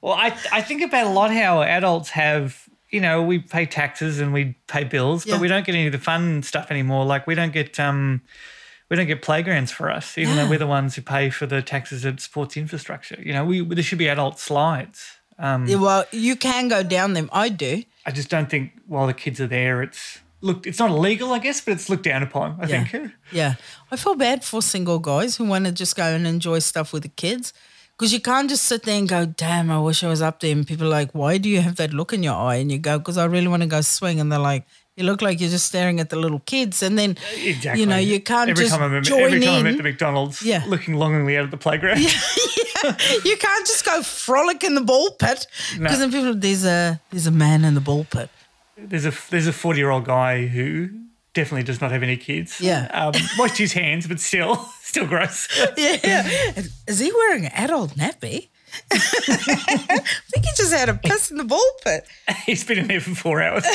well, 0.00 0.14
I 0.14 0.36
I 0.52 0.62
think 0.62 0.82
about 0.82 1.06
a 1.06 1.10
lot 1.10 1.32
how 1.32 1.62
adults 1.62 2.10
have, 2.10 2.68
you 2.90 3.00
know, 3.00 3.22
we 3.22 3.38
pay 3.40 3.66
taxes 3.66 4.20
and 4.20 4.32
we 4.32 4.56
pay 4.68 4.84
bills, 4.84 5.26
Yeah. 5.26 5.34
but 5.34 5.40
we 5.40 5.48
don't 5.48 5.66
get 5.66 5.74
any 5.74 5.86
of 5.86 5.92
the 5.92 5.98
fun 5.98 6.42
stuff 6.42 6.70
anymore. 6.70 7.04
Like 7.04 7.26
we 7.26 7.34
don't 7.34 7.52
get 7.52 7.78
um 7.80 8.22
we 8.88 8.96
don't 8.96 9.06
get 9.06 9.22
playgrounds 9.22 9.72
for 9.72 9.90
us, 9.90 10.16
even 10.18 10.36
though 10.36 10.48
we're 10.48 10.58
the 10.58 10.66
ones 10.66 10.94
who 10.96 11.02
pay 11.02 11.30
for 11.30 11.46
the 11.46 11.62
taxes 11.62 12.02
that 12.02 12.20
supports 12.20 12.56
infrastructure. 12.56 13.20
You 13.20 13.32
know, 13.32 13.44
we 13.44 13.64
there 13.64 13.82
should 13.82 13.98
be 13.98 14.08
adult 14.08 14.38
slides. 14.38 15.18
Um, 15.38 15.66
Yeah, 15.66 15.76
well, 15.76 16.04
you 16.12 16.36
can 16.36 16.68
go 16.68 16.82
down 16.82 17.14
them. 17.14 17.28
I 17.32 17.48
do. 17.48 17.82
I 18.06 18.10
just 18.10 18.28
don't 18.28 18.48
think 18.50 18.72
while 18.86 19.06
the 19.06 19.14
kids 19.14 19.40
are 19.40 19.46
there, 19.46 19.82
it's 19.82 20.20
look. 20.42 20.66
It's 20.66 20.78
not 20.78 20.90
illegal, 20.90 21.32
I 21.32 21.38
guess, 21.38 21.60
but 21.60 21.72
it's 21.72 21.88
looked 21.88 22.04
down 22.04 22.22
upon. 22.22 22.58
I 22.60 22.66
Yeah. 22.66 22.84
think. 22.84 23.12
Yeah. 23.32 23.54
I 23.90 23.96
feel 23.96 24.14
bad 24.14 24.44
for 24.44 24.60
single 24.62 24.98
guys 24.98 25.36
who 25.36 25.44
want 25.44 25.64
to 25.64 25.72
just 25.72 25.96
go 25.96 26.04
and 26.04 26.26
enjoy 26.26 26.58
stuff 26.58 26.92
with 26.92 27.02
the 27.02 27.08
kids. 27.08 27.52
Because 27.98 28.12
you 28.12 28.20
can't 28.20 28.48
just 28.50 28.64
sit 28.64 28.82
there 28.84 28.98
and 28.98 29.08
go, 29.08 29.26
damn, 29.26 29.70
I 29.70 29.78
wish 29.78 30.02
I 30.02 30.08
was 30.08 30.20
up 30.22 30.40
there. 30.40 30.50
And 30.52 30.66
people 30.66 30.86
are 30.86 30.90
like, 30.90 31.12
why 31.12 31.38
do 31.38 31.48
you 31.48 31.60
have 31.60 31.76
that 31.76 31.92
look 31.94 32.12
in 32.12 32.22
your 32.22 32.34
eye? 32.34 32.56
And 32.56 32.70
you 32.72 32.78
go, 32.78 32.98
because 32.98 33.16
I 33.16 33.26
really 33.26 33.46
want 33.48 33.62
to 33.62 33.68
go 33.68 33.80
swing. 33.80 34.18
And 34.18 34.32
they're 34.32 34.38
like, 34.40 34.66
you 34.96 35.04
look 35.04 35.22
like 35.22 35.40
you're 35.40 35.50
just 35.50 35.66
staring 35.66 36.00
at 36.00 36.10
the 36.10 36.16
little 36.16 36.40
kids. 36.40 36.82
And 36.82 36.98
then, 36.98 37.16
Exactly. 37.36 37.80
you 37.80 37.86
know, 37.86 37.98
you 37.98 38.20
can't 38.20 38.50
every 38.50 38.64
just 38.64 38.74
time 38.76 38.92
I'm, 38.92 39.02
join 39.04 39.22
every 39.22 39.40
time 39.40 39.60
I'm 39.60 39.66
at 39.68 39.76
the 39.76 39.82
McDonald's, 39.84 40.42
Yeah. 40.42 40.64
looking 40.66 40.94
longingly 40.94 41.36
out 41.36 41.44
of 41.44 41.50
the 41.50 41.56
playground. 41.58 42.00
Yeah. 42.84 42.96
You 43.24 43.36
can't 43.36 43.64
just 43.64 43.84
go 43.84 44.02
frolic 44.02 44.64
in 44.64 44.74
the 44.74 44.80
ball 44.80 45.12
pit. 45.12 45.46
No. 45.76 45.84
Because 45.84 46.00
then 46.00 46.10
people, 46.10 46.34
there's 46.34 46.64
a, 46.64 47.00
there's 47.10 47.28
a 47.28 47.30
man 47.30 47.64
in 47.64 47.74
the 47.74 47.80
ball 47.80 48.04
pit. 48.10 48.28
There's 48.84 49.06
a 49.06 49.12
there's 49.30 49.46
a 49.46 49.52
40 49.52 49.78
year 49.78 49.90
old 49.90 50.04
guy 50.04 50.46
who 50.46 50.88
definitely 51.34 51.62
does 51.62 51.80
not 51.80 51.90
have 51.90 52.02
any 52.02 52.16
kids. 52.16 52.60
Yeah. 52.60 52.88
Um, 52.92 53.14
washed 53.38 53.58
his 53.58 53.72
hands, 53.72 54.06
but 54.06 54.20
still, 54.20 54.56
still 54.82 55.06
gross. 55.06 55.48
Yeah. 55.76 56.28
Is 56.86 56.98
he 56.98 57.12
wearing 57.12 57.46
an 57.46 57.52
adult 57.54 57.94
nappy? 57.94 58.48
I 58.92 58.96
think 58.96 60.46
he 60.46 60.50
just 60.56 60.72
had 60.72 60.88
a 60.88 60.94
piss 60.94 61.30
in 61.30 61.36
the 61.36 61.44
ball 61.44 61.60
pit. 61.84 62.06
He's 62.46 62.64
been 62.64 62.78
in 62.78 62.88
there 62.88 63.00
for 63.00 63.14
four 63.14 63.42
hours. 63.42 63.66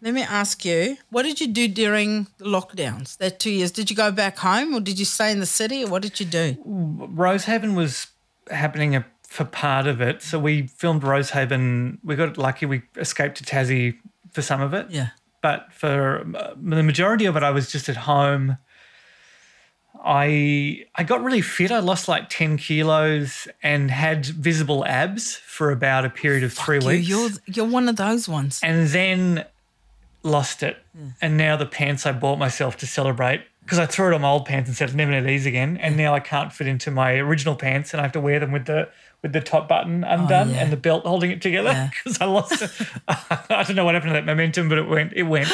Let 0.00 0.14
me 0.14 0.22
ask 0.22 0.64
you, 0.64 0.98
what 1.10 1.22
did 1.22 1.40
you 1.40 1.48
do 1.48 1.66
during 1.66 2.28
the 2.38 2.44
lockdowns? 2.44 3.16
That 3.16 3.40
two 3.40 3.50
years, 3.50 3.72
did 3.72 3.90
you 3.90 3.96
go 3.96 4.12
back 4.12 4.38
home 4.38 4.74
or 4.74 4.80
did 4.80 4.98
you 4.98 5.04
stay 5.04 5.32
in 5.32 5.40
the 5.40 5.46
city 5.46 5.84
or 5.84 5.88
what 5.88 6.02
did 6.02 6.20
you 6.20 6.26
do? 6.26 6.56
Rosehaven 6.64 7.74
was 7.74 8.06
happening 8.50 8.94
a, 8.94 9.04
for 9.36 9.44
part 9.44 9.86
of 9.86 10.00
it. 10.00 10.22
So 10.22 10.38
we 10.38 10.66
filmed 10.66 11.02
Rosehaven. 11.02 11.98
We 12.02 12.16
got 12.16 12.38
lucky. 12.38 12.64
We 12.66 12.82
escaped 12.96 13.36
to 13.38 13.44
Tassie 13.44 13.96
for 14.32 14.42
some 14.42 14.60
of 14.62 14.72
it. 14.74 14.86
Yeah. 14.90 15.08
But 15.42 15.72
for 15.72 16.26
uh, 16.34 16.54
the 16.56 16.82
majority 16.82 17.26
of 17.26 17.36
it, 17.36 17.42
I 17.42 17.50
was 17.50 17.70
just 17.70 17.88
at 17.88 17.96
home. 17.98 18.56
I 20.04 20.84
I 20.94 21.04
got 21.04 21.22
really 21.24 21.40
fit. 21.40 21.70
I 21.72 21.78
lost 21.78 22.08
like 22.08 22.28
ten 22.28 22.56
kilos 22.56 23.48
and 23.62 23.90
had 23.90 24.26
visible 24.26 24.84
abs 24.84 25.36
for 25.36 25.70
about 25.70 26.04
a 26.04 26.10
period 26.10 26.44
of 26.44 26.52
three 26.52 26.80
You, 26.80 26.86
weeks. 26.86 27.08
you're 27.08 27.30
you're 27.46 27.66
one 27.66 27.88
of 27.88 27.96
those 27.96 28.28
ones. 28.28 28.60
and 28.62 28.88
then 28.88 29.44
lost 30.22 30.62
it. 30.62 30.76
And 31.20 31.36
now 31.36 31.56
the 31.56 31.66
pants 31.66 32.04
I 32.06 32.12
bought 32.12 32.38
myself 32.38 32.76
to 32.78 32.86
celebrate 32.86 33.42
because 33.66 33.78
I 33.80 33.86
threw 33.86 34.12
it 34.12 34.14
on 34.14 34.20
my 34.22 34.28
old 34.28 34.46
pants 34.46 34.68
and 34.68 34.76
said 34.76 34.94
never 34.94 35.10
need 35.10 35.24
these 35.24 35.44
again. 35.44 35.76
And 35.76 35.96
now 35.96 36.14
I 36.14 36.20
can't 36.20 36.52
fit 36.52 36.66
into 36.68 36.90
my 36.90 37.14
original 37.14 37.56
pants, 37.56 37.92
and 37.92 38.00
I 38.00 38.04
have 38.04 38.12
to 38.12 38.20
wear 38.20 38.38
them 38.40 38.52
with 38.52 38.64
the 38.66 38.88
with 39.22 39.32
the 39.32 39.40
top 39.40 39.66
button 39.68 40.04
undone 40.04 40.50
Oh, 40.50 40.52
yeah. 40.52 40.58
and 40.62 40.70
the 40.72 40.76
belt 40.76 41.04
holding 41.04 41.30
it 41.32 41.42
together 41.42 41.70
Yeah. 41.70 41.90
because 42.04 42.20
I 42.20 42.26
lost 42.26 42.62
it. 42.62 42.70
I 43.08 43.64
don't 43.66 43.74
know 43.74 43.84
what 43.84 43.94
happened 43.94 44.10
to 44.10 44.14
that 44.14 44.26
momentum, 44.26 44.68
but 44.68 44.78
it 44.78 44.88
went. 44.88 45.12
It 45.14 45.24
went. 45.24 45.48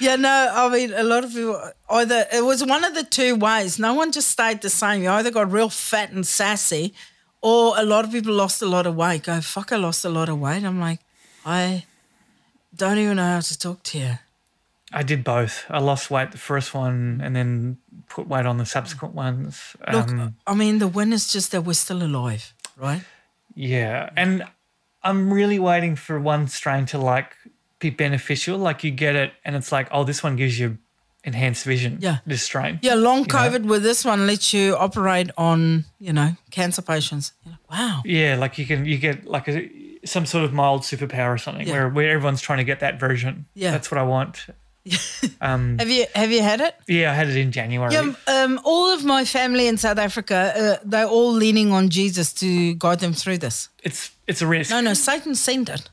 Yeah, 0.00 0.16
no, 0.16 0.52
I 0.54 0.68
mean 0.68 0.92
a 0.92 1.02
lot 1.04 1.24
of 1.24 1.32
people 1.32 1.58
either 1.90 2.26
it 2.32 2.44
was 2.44 2.64
one 2.64 2.84
of 2.84 2.94
the 2.94 3.04
two 3.04 3.36
ways. 3.36 3.78
No 3.78 3.94
one 3.94 4.12
just 4.12 4.28
stayed 4.28 4.60
the 4.60 4.70
same. 4.70 5.02
You 5.02 5.10
either 5.10 5.30
got 5.30 5.50
real 5.50 5.70
fat 5.70 6.10
and 6.12 6.26
sassy, 6.26 6.92
or 7.40 7.78
a 7.78 7.84
lot 7.84 8.04
of 8.04 8.10
people 8.12 8.34
lost 8.34 8.60
a 8.60 8.66
lot 8.66 8.86
of 8.86 8.94
weight. 8.96 9.22
Go, 9.24 9.40
fuck, 9.40 9.72
I 9.72 9.76
lost 9.76 10.04
a 10.04 10.10
lot 10.10 10.28
of 10.28 10.38
weight. 10.38 10.64
I'm 10.64 10.80
like, 10.80 11.00
I 11.46 11.84
don't 12.74 12.98
even 12.98 13.16
know 13.16 13.24
how 13.24 13.40
to 13.40 13.58
talk 13.58 13.82
to 13.84 13.98
you. 13.98 14.18
I 14.92 15.02
did 15.02 15.24
both. 15.24 15.64
I 15.68 15.80
lost 15.80 16.10
weight 16.10 16.30
the 16.32 16.38
first 16.38 16.72
one, 16.74 17.20
and 17.24 17.34
then 17.34 17.78
put 18.08 18.28
weight 18.28 18.46
on 18.46 18.58
the 18.58 18.66
subsequent 18.66 19.14
ones. 19.14 19.76
Look, 19.92 20.08
Um, 20.10 20.36
I 20.46 20.54
mean, 20.54 20.78
the 20.78 20.88
win 20.88 21.12
is 21.12 21.32
just 21.32 21.50
that 21.52 21.62
we're 21.62 21.72
still 21.74 22.02
alive, 22.02 22.54
right? 22.76 23.02
Yeah, 23.54 24.10
and 24.16 24.44
I'm 25.02 25.32
really 25.32 25.58
waiting 25.58 25.96
for 25.96 26.20
one 26.20 26.46
strain 26.48 26.86
to 26.86 26.98
like 26.98 27.34
be 27.78 27.90
beneficial. 27.90 28.58
Like 28.58 28.84
you 28.84 28.90
get 28.92 29.14
it, 29.16 29.32
and 29.44 29.56
it's 29.56 29.72
like, 29.72 29.88
oh, 29.90 30.04
this 30.04 30.22
one 30.22 30.36
gives 30.36 30.58
you 30.58 30.78
enhanced 31.24 31.64
vision. 31.64 31.98
Yeah. 32.00 32.18
this 32.24 32.42
strain. 32.44 32.78
Yeah, 32.82 32.94
long 32.94 33.18
You 33.18 33.24
know? 33.24 33.34
COVID 33.34 33.64
with 33.64 33.82
this 33.82 34.04
one 34.04 34.26
lets 34.28 34.52
you 34.54 34.76
operate 34.76 35.30
on, 35.36 35.84
you 35.98 36.12
know, 36.12 36.36
cancer 36.52 36.82
patients. 36.82 37.32
Like, 37.44 37.56
wow. 37.70 38.02
Yeah, 38.04 38.36
like 38.38 38.58
you 38.58 38.66
can 38.66 38.84
you 38.86 38.98
get 38.98 39.26
like 39.26 39.48
a 39.48 39.68
some 40.04 40.24
sort 40.26 40.44
of 40.44 40.52
mild 40.52 40.82
superpower 40.82 41.34
or 41.34 41.38
something 41.38 41.66
Yeah. 41.66 41.72
where 41.72 41.88
where 41.88 42.10
everyone's 42.12 42.40
trying 42.40 42.58
to 42.58 42.64
get 42.64 42.78
that 42.80 43.00
version. 43.00 43.46
Yeah. 43.54 43.72
that's 43.72 43.90
what 43.90 43.98
I 43.98 44.04
want. 44.04 44.46
um, 45.40 45.78
Have 45.78 45.88
you 45.90 46.06
have 46.14 46.30
you 46.30 46.42
had 46.42 46.60
it? 46.60 46.74
yeah, 46.86 47.10
I 47.10 47.14
had 47.14 47.28
it 47.28 47.36
in 47.36 47.50
January. 47.52 47.92
Yeah, 47.92 48.12
um, 48.26 48.60
all 48.64 48.92
of 48.92 49.04
my 49.04 49.24
family 49.24 49.66
in 49.66 49.76
South 49.78 49.98
Africa, 49.98 50.52
uh, 50.56 50.84
they're 50.84 51.06
all 51.06 51.32
leaning 51.32 51.72
on 51.72 51.88
Jesus 51.88 52.32
to 52.34 52.74
guide 52.74 53.00
them 53.00 53.12
through 53.12 53.38
this. 53.38 53.68
It's 53.82 54.10
it's 54.26 54.42
a 54.42 54.46
risk. 54.46 54.70
No, 54.70 54.80
no, 54.80 54.94
Satan 54.94 55.34
sent 55.34 55.68
it, 55.68 55.90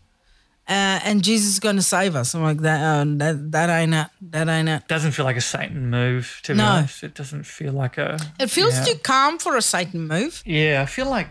uh, 0.68 1.00
and 1.04 1.24
Jesus 1.24 1.50
is 1.54 1.60
going 1.60 1.76
to 1.78 1.82
save 1.82 2.16
us. 2.16 2.34
I'm 2.36 2.44
like 2.44 2.60
that. 2.60 2.82
Uh, 2.82 3.06
that 3.18 3.52
that 3.52 3.70
ain't 3.70 3.94
it. 3.94 4.08
That 4.32 4.48
ain't 4.48 4.70
it. 4.70 4.88
doesn't 4.88 5.12
feel 5.12 5.26
like 5.26 5.38
a 5.38 5.42
Satan 5.42 5.90
move 5.90 6.40
to 6.44 6.54
be 6.54 6.58
No. 6.58 6.66
honest. 6.66 7.04
It 7.04 7.16
doesn't 7.16 7.46
feel 7.46 7.74
like 7.74 7.98
a. 7.98 8.20
It 8.40 8.50
feels 8.50 8.76
yeah. 8.76 8.84
too 8.86 9.00
calm 9.00 9.40
for 9.40 9.56
a 9.58 9.62
Satan 9.62 10.08
move. 10.08 10.42
Yeah, 10.46 10.82
I 10.82 10.86
feel 10.86 11.10
like 11.10 11.28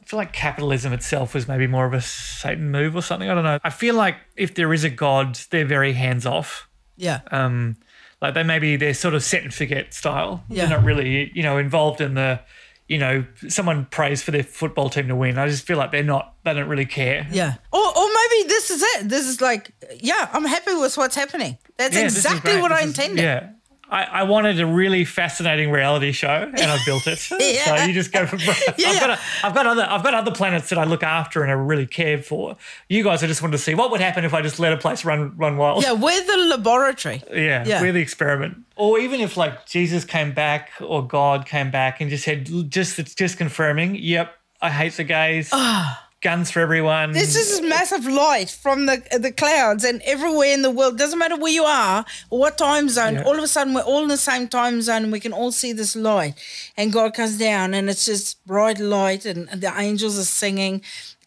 I 0.00 0.04
feel 0.06 0.18
like 0.18 0.32
capitalism 0.32 0.92
itself 0.92 1.34
was 1.34 1.46
maybe 1.46 1.66
more 1.66 1.86
of 1.86 1.92
a 1.92 2.00
Satan 2.00 2.70
move 2.70 2.96
or 2.96 3.02
something. 3.02 3.28
I 3.28 3.34
don't 3.34 3.44
know. 3.44 3.58
I 3.64 3.70
feel 3.70 3.94
like 3.94 4.16
if 4.36 4.54
there 4.54 4.72
is 4.72 4.82
a 4.84 4.90
god, 4.90 5.38
they're 5.50 5.64
very 5.66 5.92
hands 5.92 6.24
off. 6.26 6.68
Yeah, 7.00 7.20
Um, 7.30 7.76
like 8.22 8.34
they 8.34 8.42
maybe 8.42 8.76
they're 8.76 8.94
sort 8.94 9.14
of 9.14 9.22
set 9.24 9.42
and 9.42 9.52
forget 9.54 9.94
style. 9.94 10.44
Yeah. 10.48 10.66
They're 10.66 10.76
not 10.78 10.84
really 10.84 11.32
you 11.34 11.42
know 11.42 11.58
involved 11.58 12.00
in 12.00 12.14
the. 12.14 12.40
You 12.88 12.98
know, 12.98 13.24
someone 13.46 13.84
prays 13.86 14.20
for 14.20 14.32
their 14.32 14.42
football 14.42 14.90
team 14.90 15.06
to 15.06 15.14
win. 15.14 15.38
I 15.38 15.46
just 15.48 15.64
feel 15.64 15.78
like 15.78 15.92
they're 15.92 16.02
not. 16.02 16.34
They 16.42 16.52
don't 16.54 16.68
really 16.68 16.86
care. 16.86 17.24
yeah. 17.30 17.54
Or 17.72 17.78
or 17.98 18.08
maybe 18.18 18.48
this 18.48 18.68
is 18.72 18.82
it. 18.82 19.08
This 19.08 19.28
is 19.28 19.40
like, 19.40 19.70
yeah, 20.00 20.28
I'm 20.32 20.44
happy 20.44 20.74
with 20.74 20.96
what's 20.96 21.14
happening. 21.14 21.56
That's 21.76 21.94
Yeah, 21.94 22.02
exactly 22.02 22.60
what 22.60 22.72
I 22.72 22.80
is- 22.80 22.86
intended. 22.88 23.22
Yeah. 23.22 23.50
I, 23.90 24.04
I 24.04 24.22
wanted 24.22 24.60
a 24.60 24.66
really 24.66 25.04
fascinating 25.04 25.70
reality 25.70 26.12
show, 26.12 26.28
and 26.28 26.60
I 26.70 26.78
built 26.86 27.06
it. 27.06 27.28
Yeah. 27.40 27.76
So 27.76 27.84
you 27.86 27.92
just 27.92 28.12
go 28.12 28.26
for. 28.26 28.36
I've, 28.70 28.76
got 29.00 29.10
a, 29.10 29.18
I've 29.42 29.54
got 29.54 29.66
other. 29.66 29.82
I've 29.88 30.02
got 30.02 30.14
other 30.14 30.30
planets 30.30 30.68
that 30.70 30.78
I 30.78 30.84
look 30.84 31.02
after 31.02 31.42
and 31.42 31.50
I 31.50 31.54
really 31.54 31.86
care 31.86 32.22
for. 32.22 32.56
You 32.88 33.02
guys, 33.02 33.24
I 33.24 33.26
just 33.26 33.42
wanted 33.42 33.52
to 33.52 33.58
see 33.62 33.74
what 33.74 33.90
would 33.90 34.00
happen 34.00 34.24
if 34.24 34.32
I 34.32 34.40
just 34.42 34.60
let 34.60 34.72
a 34.72 34.76
place 34.76 35.04
run 35.04 35.36
run 35.36 35.56
wild. 35.56 35.82
Yeah, 35.82 35.92
we're 35.92 36.24
the 36.24 36.36
laboratory. 36.56 37.22
yeah, 37.32 37.64
Yeah. 37.66 37.80
We're 37.82 37.92
the 37.92 38.00
experiment. 38.00 38.58
Or 38.76 38.98
even 38.98 39.20
if 39.20 39.36
like 39.36 39.66
Jesus 39.66 40.04
came 40.04 40.32
back 40.32 40.70
or 40.80 41.06
God 41.06 41.44
came 41.46 41.70
back 41.70 42.00
and 42.00 42.08
just 42.10 42.24
said, 42.24 42.48
just 42.70 42.98
it's 42.98 43.14
just 43.14 43.36
confirming. 43.38 43.96
Yep, 43.96 44.32
I 44.62 44.70
hate 44.70 44.92
the 44.94 45.04
gays. 45.04 45.50
Ah. 45.52 46.06
Guns 46.20 46.50
for 46.50 46.60
everyone. 46.60 47.12
There's 47.12 47.34
just 47.34 47.50
this 47.50 47.62
massive 47.62 48.06
light 48.06 48.50
from 48.50 48.86
the 48.86 49.02
the 49.18 49.32
clouds, 49.32 49.84
and 49.84 50.02
everywhere 50.02 50.52
in 50.52 50.62
the 50.62 50.70
world 50.70 50.98
doesn't 50.98 51.18
matter 51.18 51.36
where 51.36 51.52
you 51.52 51.64
are 51.64 52.04
or 52.30 52.38
what 52.38 52.58
time 52.58 52.88
zone. 52.88 53.14
Yeah. 53.14 53.24
All 53.24 53.36
of 53.36 53.42
a 53.42 53.48
sudden, 53.48 53.74
we're 53.74 53.82
all 53.82 54.02
in 54.02 54.08
the 54.08 54.16
same 54.16 54.48
time 54.48 54.82
zone, 54.82 55.04
and 55.04 55.12
we 55.12 55.20
can 55.20 55.32
all 55.32 55.52
see 55.52 55.72
this 55.72 55.96
light. 55.96 56.34
And 56.76 56.92
God 56.92 57.14
comes 57.14 57.38
down, 57.38 57.74
and 57.74 57.88
it's 57.88 58.04
just 58.06 58.44
bright 58.46 58.78
light, 58.78 59.24
and, 59.24 59.48
the 59.48 59.72
angels 59.76 60.18
are 60.18 60.24
singing. 60.24 60.82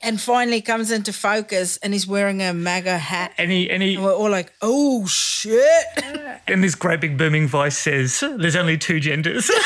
And 0.06 0.20
finally 0.20 0.60
comes 0.60 0.92
into 0.92 1.14
focus, 1.14 1.78
and 1.78 1.94
he's 1.94 2.06
wearing 2.06 2.42
a 2.42 2.54
MAGA 2.54 2.98
hat. 2.98 3.32
and 3.38 3.50
he 3.50 3.70
and 3.70 3.82
he 3.82 3.96
And 3.96 4.04
we're 4.04 4.14
all 4.14 4.30
like, 4.30 4.52
"Oh 4.62 5.06
shit!" 5.06 5.86
and 6.48 6.62
this 6.62 6.76
great 6.76 7.00
big 7.00 7.18
booming 7.18 7.48
voice 7.48 7.78
says, 7.78 8.20
"There's 8.20 8.58
only 8.58 8.78
two 8.78 9.00
genders." 9.00 9.50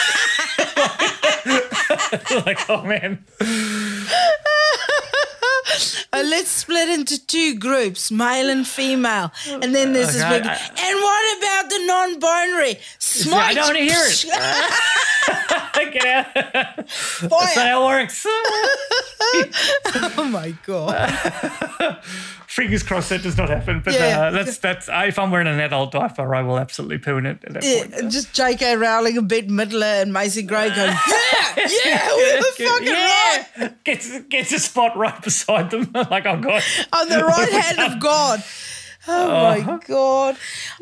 like, 2.46 2.70
oh 2.70 2.84
man, 2.84 3.24
split 6.78 7.00
into 7.00 7.26
two 7.26 7.58
groups, 7.60 8.12
male 8.12 8.50
and 8.50 8.68
female. 8.68 9.32
And 9.50 9.74
then 9.74 9.94
there's 9.94 10.14
this 10.14 10.24
big. 10.24 10.44
I- 10.46 10.70
and 10.80 11.00
what 11.02 11.38
about 11.38 11.70
the 11.70 11.86
non-binary? 11.86 12.80
Smite. 13.00 13.44
I 13.44 13.54
don't 13.54 13.76
hear 13.76 13.98
it. 14.00 14.26
get 15.94 16.06
out. 16.06 16.34
That's 16.36 17.56
not 17.56 17.68
how 17.68 17.84
it 17.84 17.86
works. 17.86 18.26
Oh 20.20 20.24
my 20.32 20.52
god. 20.66 22.00
Fingers 22.58 22.82
crossed 22.82 23.10
that 23.10 23.22
does 23.22 23.38
not 23.38 23.50
happen. 23.50 23.82
But 23.86 23.94
Yeah. 23.94 24.20
uh, 24.20 24.32
that's 24.32 24.58
that's. 24.58 24.90
I, 24.90 25.06
if 25.06 25.20
I'm 25.20 25.30
wearing 25.30 25.46
an 25.48 25.60
adult 25.60 25.92
diaper, 25.92 26.34
I 26.34 26.42
will 26.42 26.58
absolutely 26.58 26.98
poo 26.98 27.18
in 27.18 27.28
it 27.28 27.38
at 27.44 27.54
that 27.54 27.62
point. 27.64 27.94
Yeah, 28.04 28.10
just 28.10 28.34
J.K. 28.34 28.76
Rowling, 28.78 29.16
a 29.18 29.22
Bette 29.22 29.48
Midler, 29.48 30.02
and 30.02 30.12
Macy 30.12 30.42
Gray 30.42 30.70
going, 30.70 30.90
yeah, 31.08 31.68
yeah, 31.86 32.16
we 32.16 32.36
were 32.36 32.70
fucking 32.70 32.88
right. 32.88 33.84
Gets 33.84 34.22
gets 34.24 34.52
a 34.54 34.60
spot 34.60 34.98
right 34.98 35.22
beside 35.22 35.70
them. 35.70 35.92
like, 36.10 36.26
oh 36.26 36.38
god. 36.42 36.64
On 36.94 37.08
the 37.08 37.24
right 37.24 37.52
hand 37.52 37.94
of 37.94 38.00
God. 38.00 38.44
Oh 39.08 39.30
Uh-huh. 39.32 39.72
my 39.74 39.80
God. 39.88 40.36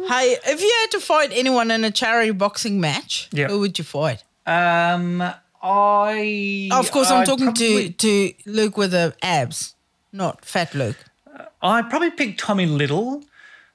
Hey, 0.08 0.38
if 0.48 0.62
you 0.62 0.74
had 0.82 0.92
to 0.92 1.00
fight 1.02 1.32
anyone 1.34 1.72
in 1.72 1.84
a 1.84 1.92
charity 1.92 2.32
boxing 2.32 2.80
match, 2.80 3.28
Yeah. 3.34 3.50
who 3.50 3.60
would 3.60 3.78
you 3.78 3.84
fight? 3.84 4.24
Um, 4.48 5.22
I. 5.62 6.70
of 6.72 6.90
course, 6.92 7.12
I'm 7.12 7.22
I'd 7.22 7.26
talking 7.26 7.48
probably- 7.48 7.90
to, 7.92 8.34
to 8.34 8.50
Luke 8.50 8.78
with 8.78 8.92
the 8.92 9.14
abs, 9.22 9.76
not 10.14 10.46
fat 10.46 10.74
Luke. 10.74 10.98
I'd 11.66 11.90
probably 11.90 12.12
pick 12.12 12.38
Tommy 12.38 12.66
Little 12.66 13.24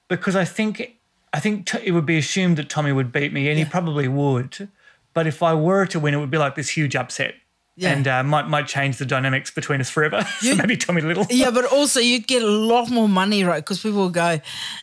because 0.08 0.36
I 0.36 0.44
think 0.44 0.96
I 1.32 1.40
think 1.40 1.72
it 1.74 1.92
would 1.92 2.06
be 2.06 2.18
assumed 2.18 2.56
that 2.56 2.68
Tommy 2.68 2.92
would 2.92 3.12
beat 3.12 3.32
me, 3.32 3.48
and 3.48 3.58
he 3.58 3.64
probably 3.64 4.08
would. 4.08 4.68
But 5.14 5.26
if 5.26 5.42
I 5.42 5.54
were 5.54 5.86
to 5.86 5.98
win, 6.00 6.14
it 6.14 6.18
would 6.18 6.30
be 6.30 6.38
like 6.38 6.54
this 6.54 6.70
huge 6.70 6.94
upset, 6.96 7.34
Yeah. 7.76 7.92
and 7.92 8.06
uh, 8.08 8.22
might 8.24 8.48
might 8.48 8.66
change 8.68 8.98
the 8.98 9.04
dynamics 9.06 9.50
between 9.50 9.80
us 9.80 9.90
forever. 9.90 10.24
so 10.40 10.54
maybe 10.54 10.76
Tommy 10.76 11.02
Little. 11.02 11.26
Yeah, 11.30 11.50
but 11.50 11.64
also 11.64 12.00
you'd 12.00 12.26
get 12.26 12.42
a 12.42 12.46
lot 12.46 12.90
more 12.90 13.08
money, 13.08 13.42
right? 13.44 13.58
Because 13.64 13.80
people 13.82 14.00
will 14.00 14.10
go, 14.10 14.38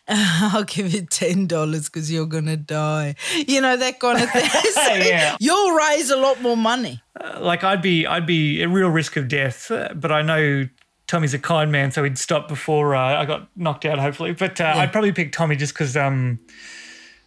I'll 0.08 0.63
give 0.63 0.93
you 0.93 1.02
ten 1.06 1.48
dollars 1.48 1.86
because 1.89 2.12
you're 2.12 2.26
gonna 2.26 2.58
die. 2.58 3.15
You 3.48 3.62
know 3.62 3.78
that 3.78 4.00
kind 4.00 4.22
of 4.22 4.30
thing. 4.32 4.50
So 4.74 4.93
Yeah. 4.93 5.36
You'll 5.39 5.72
raise 5.76 6.10
a 6.12 6.17
lot 6.17 6.41
more 6.41 6.58
money. 6.58 7.02
like 7.39 7.63
I'd 7.63 7.82
be 7.82 8.06
I'd 8.06 8.26
be 8.26 8.62
at 8.63 8.70
real 8.70 8.89
risk 8.89 9.15
of 9.17 9.28
death, 9.28 9.72
uh, 9.72 9.89
but 9.96 10.12
I 10.12 10.22
know 10.22 10.67
Tommy's 11.08 11.34
a 11.34 11.39
kind 11.39 11.72
man, 11.72 11.91
so 11.91 12.04
he'd 12.04 12.17
stop 12.17 12.48
before 12.48 12.93
uh, 12.96 13.20
I 13.22 13.26
got 13.26 13.48
knocked 13.56 13.86
out, 13.86 13.98
hopefully. 13.98 14.34
But 14.34 14.60
uh, 14.60 14.74
I'd 14.76 14.91
probably 14.91 15.13
pick 15.13 15.32
Tommy 15.32 15.56
just 15.56 15.74
because, 15.74 15.96
um, 15.96 16.38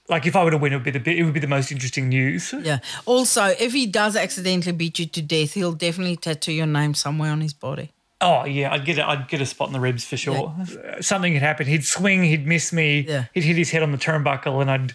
like, 0.09 0.27
if 0.27 0.37
I 0.37 0.45
were 0.45 0.51
to 0.51 0.59
win, 0.59 0.73
it 0.73 0.77
would 0.77 0.85
be 0.85 0.91
the 0.91 1.19
it 1.19 1.23
would 1.23 1.33
be 1.33 1.41
the 1.41 1.47
most 1.47 1.73
interesting 1.73 2.09
news. 2.11 2.53
Yeah. 2.63 2.81
Also, 3.07 3.45
if 3.59 3.73
he 3.73 3.87
does 3.87 4.17
accidentally 4.17 4.73
beat 4.73 4.99
you 4.99 5.07
to 5.07 5.23
death, 5.23 5.55
he'll 5.55 5.73
definitely 5.73 6.17
tattoo 6.17 6.53
your 6.53 6.67
name 6.67 6.93
somewhere 6.95 7.31
on 7.33 7.41
his 7.41 7.55
body. 7.55 7.91
Oh 8.23 8.45
yeah, 8.45 8.71
I'd 8.71 8.85
get 8.85 8.99
a, 8.99 9.09
I'd 9.09 9.29
get 9.29 9.41
a 9.41 9.47
spot 9.47 9.69
in 9.69 9.73
the 9.73 9.81
ribs 9.81 10.05
for 10.05 10.19
sure. 10.19 10.55
Uh, 10.61 11.01
Something 11.01 11.33
had 11.33 11.41
happened. 11.43 11.71
He'd 11.71 11.87
swing, 11.87 12.23
he'd 12.23 12.47
miss 12.47 12.71
me, 12.71 13.07
Yeah. 13.09 13.25
he'd 13.33 13.45
hit 13.45 13.57
his 13.57 13.71
head 13.71 13.83
on 13.83 13.93
the 13.93 13.99
turnbuckle, 13.99 14.61
and 14.61 14.71
I'd, 14.71 14.93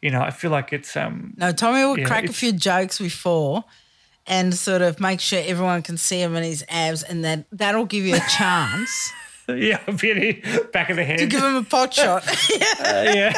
you 0.00 0.10
know, 0.10 0.22
I 0.22 0.30
feel 0.30 0.50
like 0.50 0.72
it's 0.72 0.96
um, 0.96 1.34
No, 1.36 1.52
Tommy 1.52 1.84
would 1.84 1.98
Yeah, 1.98 2.06
crack 2.06 2.24
a 2.24 2.32
few 2.32 2.50
jokes 2.52 2.96
before 2.98 3.64
and 4.26 4.54
sort 4.54 4.82
of 4.82 5.00
make 5.00 5.20
sure 5.20 5.42
everyone 5.44 5.82
can 5.82 5.96
see 5.96 6.20
him 6.20 6.36
in 6.36 6.42
his 6.42 6.64
abs, 6.68 7.02
and 7.02 7.24
that 7.24 7.46
that'll 7.52 7.86
give 7.86 8.04
you 8.04 8.14
a 8.14 8.20
chance 8.36 9.12
yeah, 9.48 9.78
bit 10.00 10.72
back 10.72 10.90
of 10.90 10.96
the 10.96 11.04
head. 11.04 11.18
to 11.18 11.26
give 11.26 11.42
him 11.42 11.56
a 11.56 11.64
pot 11.64 11.92
shot. 12.00 12.24
yeah, 12.60 13.32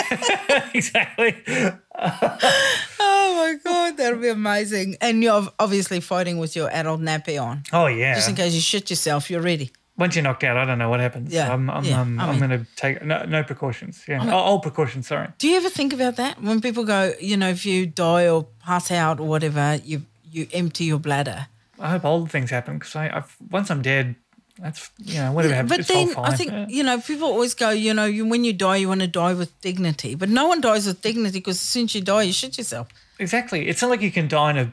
exactly. 0.75 1.35
oh 1.47 3.35
my 3.37 3.55
god, 3.65 3.97
that'll 3.97 4.21
be 4.21 4.29
amazing. 4.29 4.97
And 5.01 5.23
you're 5.23 5.49
obviously 5.59 6.01
fighting 6.01 6.39
with 6.39 6.57
your 6.57 6.71
adult 6.71 7.01
nappy 7.01 7.41
on, 7.43 7.63
Oh 7.73 7.87
yeah. 7.87 8.15
just 8.15 8.29
in 8.29 8.35
case 8.35 8.55
you 8.55 8.61
shit 8.61 8.91
yourself. 8.91 9.31
You're 9.31 9.43
ready. 9.43 9.71
Once 9.97 10.17
you're 10.17 10.25
knocked 10.25 10.43
out, 10.43 10.57
I 10.57 10.65
don't 10.65 10.79
know 10.79 10.89
what 10.89 10.99
happens. 10.99 11.33
Yeah, 11.33 11.53
I'm 11.53 11.71
I'm 11.71 11.85
yeah, 11.85 12.01
um, 12.01 12.19
I 12.19 12.29
I'm 12.29 12.39
going 12.39 12.51
to 12.51 12.67
take 12.75 13.03
no, 13.05 13.25
no 13.25 13.45
precautions. 13.45 14.03
Yeah, 14.09 14.25
oh, 14.25 14.37
all 14.37 14.59
precautions. 14.59 15.07
Sorry. 15.07 15.29
Do 15.39 15.49
you 15.49 15.57
ever 15.57 15.71
think 15.71 15.93
about 15.93 16.17
that 16.17 16.43
when 16.43 16.61
people 16.61 16.85
go, 16.85 17.13
you 17.21 17.37
know, 17.37 17.49
if 17.49 17.65
you 17.65 17.87
die 17.87 18.29
or 18.29 18.45
pass 18.65 18.91
out 18.91 19.21
or 19.21 19.29
whatever, 19.29 19.81
you 19.85 20.03
you 20.35 20.47
empty 20.53 20.85
your 20.85 20.99
bladder. 20.99 21.47
I 21.79 21.89
hope 21.91 22.05
all 22.05 22.21
the 22.25 22.31
things 22.31 22.51
happen 22.51 22.79
because 22.79 22.95
I 22.97 23.05
I've, 23.17 23.35
once 23.51 23.71
I'm 23.71 23.83
dead, 23.83 24.15
that's 24.59 24.91
you 24.99 25.19
know 25.21 25.33
whatever 25.33 25.55
happens. 25.55 25.77
But 25.77 25.87
then. 25.89 26.15
I 26.17 26.37
think 26.37 26.51
Yeah. 26.53 26.67
you 26.69 26.83
know 26.85 27.01
people 27.01 27.27
always 27.29 27.55
go, 27.55 27.71
you 27.71 27.93
know, 27.95 28.05
you, 28.17 28.25
when 28.33 28.45
you 28.45 28.53
die, 28.53 28.77
you 28.77 28.89
want 28.89 29.01
to 29.01 29.09
die 29.09 29.35
with 29.35 29.51
dignity. 29.61 30.15
But 30.15 30.29
no 30.29 30.47
one 30.47 30.61
dies 30.61 30.87
with 30.87 31.01
dignity 31.03 31.39
because 31.41 31.57
as 31.57 31.69
soon 31.75 31.85
as 31.85 31.95
you 31.95 32.01
die, 32.03 32.23
you 32.29 32.33
shit 32.33 32.57
yourself. 32.59 32.87
exactly. 33.19 33.61
It's 33.69 33.83
not 33.83 33.91
like 33.91 34.03
you 34.03 34.13
can 34.13 34.29
die 34.29 34.51
in 34.51 34.59
a 34.59 34.73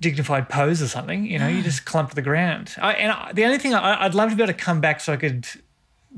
dignified 0.00 0.48
pose 0.48 0.82
or 0.82 0.88
something. 0.88 1.24
You 1.26 1.38
know, 1.38 1.48
you 1.48 1.62
just 1.62 1.84
clump 1.84 2.08
to 2.10 2.14
the 2.16 2.22
ground. 2.30 2.74
I, 2.80 2.92
and 2.94 3.12
I, 3.12 3.32
the 3.32 3.44
only 3.44 3.58
thing 3.58 3.74
I, 3.74 4.04
I'd 4.04 4.14
love 4.14 4.30
to 4.30 4.36
be 4.36 4.42
able 4.42 4.52
to 4.52 4.58
come 4.58 4.80
back 4.80 5.00
so 5.00 5.12
I 5.12 5.16
could 5.16 5.46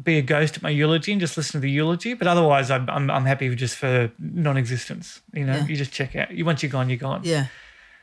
be 0.02 0.18
a 0.18 0.22
ghost 0.22 0.56
at 0.56 0.62
my 0.62 0.70
eulogy 0.70 1.12
and 1.12 1.20
just 1.20 1.36
listen 1.36 1.52
to 1.52 1.62
the 1.62 1.70
eulogy. 1.70 2.14
But 2.14 2.26
otherwise, 2.26 2.70
I'm 2.70 2.88
I'm, 2.88 3.10
I'm 3.10 3.24
happy 3.26 3.54
just 3.54 3.76
for 3.76 4.10
non-existence. 4.18 5.20
You 5.34 5.44
know, 5.44 5.56
Yeah. 5.56 5.66
you 5.66 5.76
just 5.76 5.92
check 5.92 6.16
out. 6.16 6.30
You 6.30 6.44
once 6.46 6.62
you're 6.62 6.72
gone, 6.72 6.88
you're 6.88 6.98
gone. 6.98 7.20
Yeah. 7.24 7.46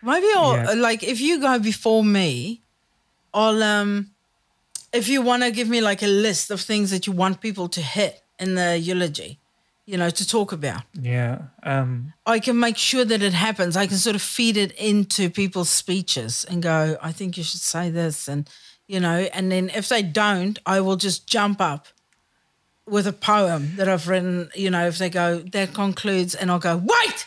Maybe 0.04 0.28
I'll 0.36 0.54
Yeah. 0.56 0.74
like 0.74 1.02
if 1.04 1.20
you 1.22 1.40
go 1.40 1.60
before 1.60 2.04
me, 2.04 2.62
I'll 3.34 3.64
um 3.64 4.12
if 4.92 5.08
you 5.08 5.22
want 5.22 5.44
to 5.44 5.52
give 5.52 5.68
me 5.70 5.82
like 5.82 6.04
a 6.04 6.08
list 6.08 6.52
of 6.52 6.62
things 6.62 6.92
that 6.92 7.08
you 7.08 7.14
want 7.14 7.42
people 7.42 7.68
to 7.70 7.82
hit 7.82 8.22
in 8.40 8.56
the 8.56 8.78
eulogy, 8.78 9.40
you 9.86 9.98
know, 9.98 10.10
to 10.12 10.28
talk 10.28 10.52
about. 10.52 10.84
Yeah. 11.02 11.40
Um, 11.64 12.14
I 12.26 12.40
can 12.40 12.60
make 12.60 12.78
sure 12.78 13.06
that 13.06 13.22
it 13.24 13.34
happens. 13.34 13.76
I 13.76 13.88
can 13.88 13.98
sort 13.98 14.16
of 14.16 14.22
feed 14.22 14.56
it 14.58 14.72
into 14.74 15.30
people's 15.30 15.70
speeches 15.70 16.46
and 16.46 16.62
go, 16.62 16.98
I 17.02 17.12
think 17.12 17.38
you 17.38 17.44
should 17.44 17.62
say 17.62 17.90
this 17.90 18.28
and 18.28 18.48
you 18.86 19.00
know, 19.00 19.28
and 19.34 19.52
then 19.52 19.70
if 19.74 19.88
they 19.88 20.04
don't, 20.04 20.60
I 20.66 20.82
will 20.82 20.98
just 20.98 21.26
jump 21.26 21.62
up 21.62 21.88
with 22.86 23.08
a 23.08 23.14
poem 23.14 23.78
that 23.78 23.88
I've 23.88 24.10
written, 24.10 24.50
you 24.56 24.70
know, 24.70 24.86
if 24.88 24.98
they 24.98 25.10
go, 25.10 25.40
that 25.40 25.74
concludes 25.74 26.36
and 26.36 26.52
I'll 26.52 26.60
go, 26.60 26.76
wait! 26.76 27.26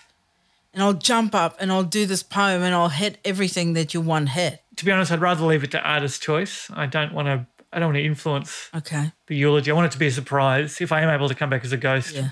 And 0.76 0.82
I'll 0.82 0.92
jump 0.92 1.34
up 1.34 1.56
and 1.58 1.72
I'll 1.72 1.84
do 1.84 2.04
this 2.04 2.22
poem 2.22 2.62
and 2.62 2.74
I'll 2.74 2.90
hit 2.90 3.16
everything 3.24 3.72
that 3.72 3.94
you 3.94 4.00
want 4.02 4.28
hit. 4.28 4.62
to 4.76 4.84
be 4.84 4.92
honest, 4.92 5.10
I'd 5.10 5.22
rather 5.22 5.42
leave 5.46 5.64
it 5.64 5.70
to 5.70 5.80
artist's 5.80 6.18
choice. 6.18 6.70
I 6.74 6.84
don't 6.84 7.14
want 7.14 7.28
to. 7.28 7.46
I 7.72 7.78
don't 7.78 7.88
want 7.88 7.96
to 7.96 8.04
influence 8.04 8.68
Okay. 8.74 9.10
the 9.26 9.34
eulogy. 9.36 9.70
I 9.70 9.74
want 9.74 9.86
it 9.86 9.92
to 9.92 9.98
be 9.98 10.06
a 10.06 10.10
surprise. 10.10 10.80
If 10.82 10.92
I 10.92 11.00
am 11.00 11.08
able 11.08 11.28
to 11.28 11.34
come 11.34 11.48
back 11.50 11.64
as 11.64 11.72
a 11.72 11.76
ghost, 11.78 12.14
Yeah. 12.14 12.30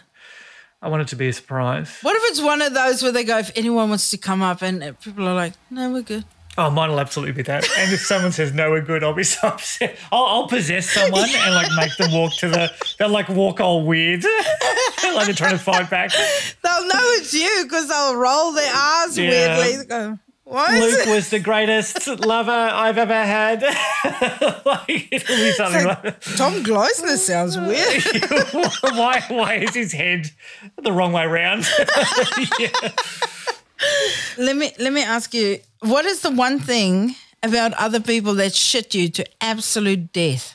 I 0.82 0.88
want 0.88 1.00
it 1.02 1.08
to 1.08 1.16
be 1.16 1.28
a 1.28 1.32
surprise. 1.32 1.88
What 2.02 2.14
if 2.16 2.22
it's 2.26 2.40
one 2.42 2.60
of 2.60 2.74
those 2.74 3.02
where 3.02 3.12
they 3.12 3.24
go, 3.24 3.38
if 3.38 3.50
anyone 3.56 3.88
wants 3.88 4.10
to 4.10 4.18
come 4.18 4.42
up 4.42 4.60
and 4.62 4.94
people 5.00 5.26
are 5.26 5.34
like, 5.34 5.54
no, 5.70 5.90
we're 5.90 6.02
good. 6.02 6.24
Oh, 6.56 6.70
mine 6.70 6.90
will 6.90 7.00
absolutely 7.00 7.32
be 7.32 7.42
that. 7.42 7.66
And 7.78 7.92
if 7.92 8.00
someone 8.00 8.30
says 8.30 8.52
no, 8.52 8.70
we're 8.70 8.80
good, 8.80 9.02
I'll 9.02 9.12
be 9.12 9.24
so 9.24 9.48
upset. 9.48 9.96
I'll, 10.12 10.24
I'll 10.24 10.46
possess 10.48 10.88
someone 10.88 11.28
and 11.28 11.54
like 11.54 11.68
make 11.76 11.96
them 11.96 12.12
walk 12.12 12.32
to 12.38 12.48
the. 12.48 12.70
They'll 12.98 13.08
like 13.08 13.28
walk 13.28 13.60
all 13.60 13.84
weird, 13.84 14.24
like 15.04 15.26
they're 15.26 15.34
trying 15.34 15.52
to 15.52 15.58
fight 15.58 15.90
back. 15.90 16.12
They'll 16.62 16.86
know 16.86 17.00
it's 17.18 17.34
you 17.34 17.64
because 17.64 17.88
they'll 17.88 18.14
roll 18.16 18.52
their 18.52 18.72
eyes 18.72 19.18
Yeah. 19.18 19.58
weirdly. 19.58 19.86
Go, 19.86 20.18
why 20.44 20.78
Luke 20.78 21.06
was 21.06 21.30
the 21.30 21.40
greatest 21.50 22.06
lover 22.06 22.52
I've 22.52 22.98
ever 22.98 23.14
had. 23.14 23.62
like 24.64 25.08
it'll 25.10 25.36
be 25.36 25.52
something 25.52 25.86
like. 25.86 26.20
Tom 26.36 26.62
Gleisner 26.62 27.16
sounds 27.16 27.56
weird. 27.58 28.04
why? 28.94 29.24
Why 29.28 29.54
is 29.54 29.74
his 29.74 29.92
head 29.92 30.30
the 30.80 30.92
wrong 30.92 31.12
way 31.12 31.26
round? 31.26 31.66
yeah. 32.60 32.68
Let 34.38 34.56
me 34.56 34.72
let 34.78 34.92
me 34.92 35.02
ask 35.02 35.34
you, 35.34 35.58
what 35.80 36.04
is 36.04 36.20
the 36.20 36.30
one 36.30 36.58
thing 36.58 37.14
about 37.42 37.72
other 37.74 38.00
people 38.00 38.34
that 38.34 38.54
shit 38.54 38.94
you 38.94 39.08
to 39.10 39.24
absolute 39.40 40.12
death? 40.12 40.54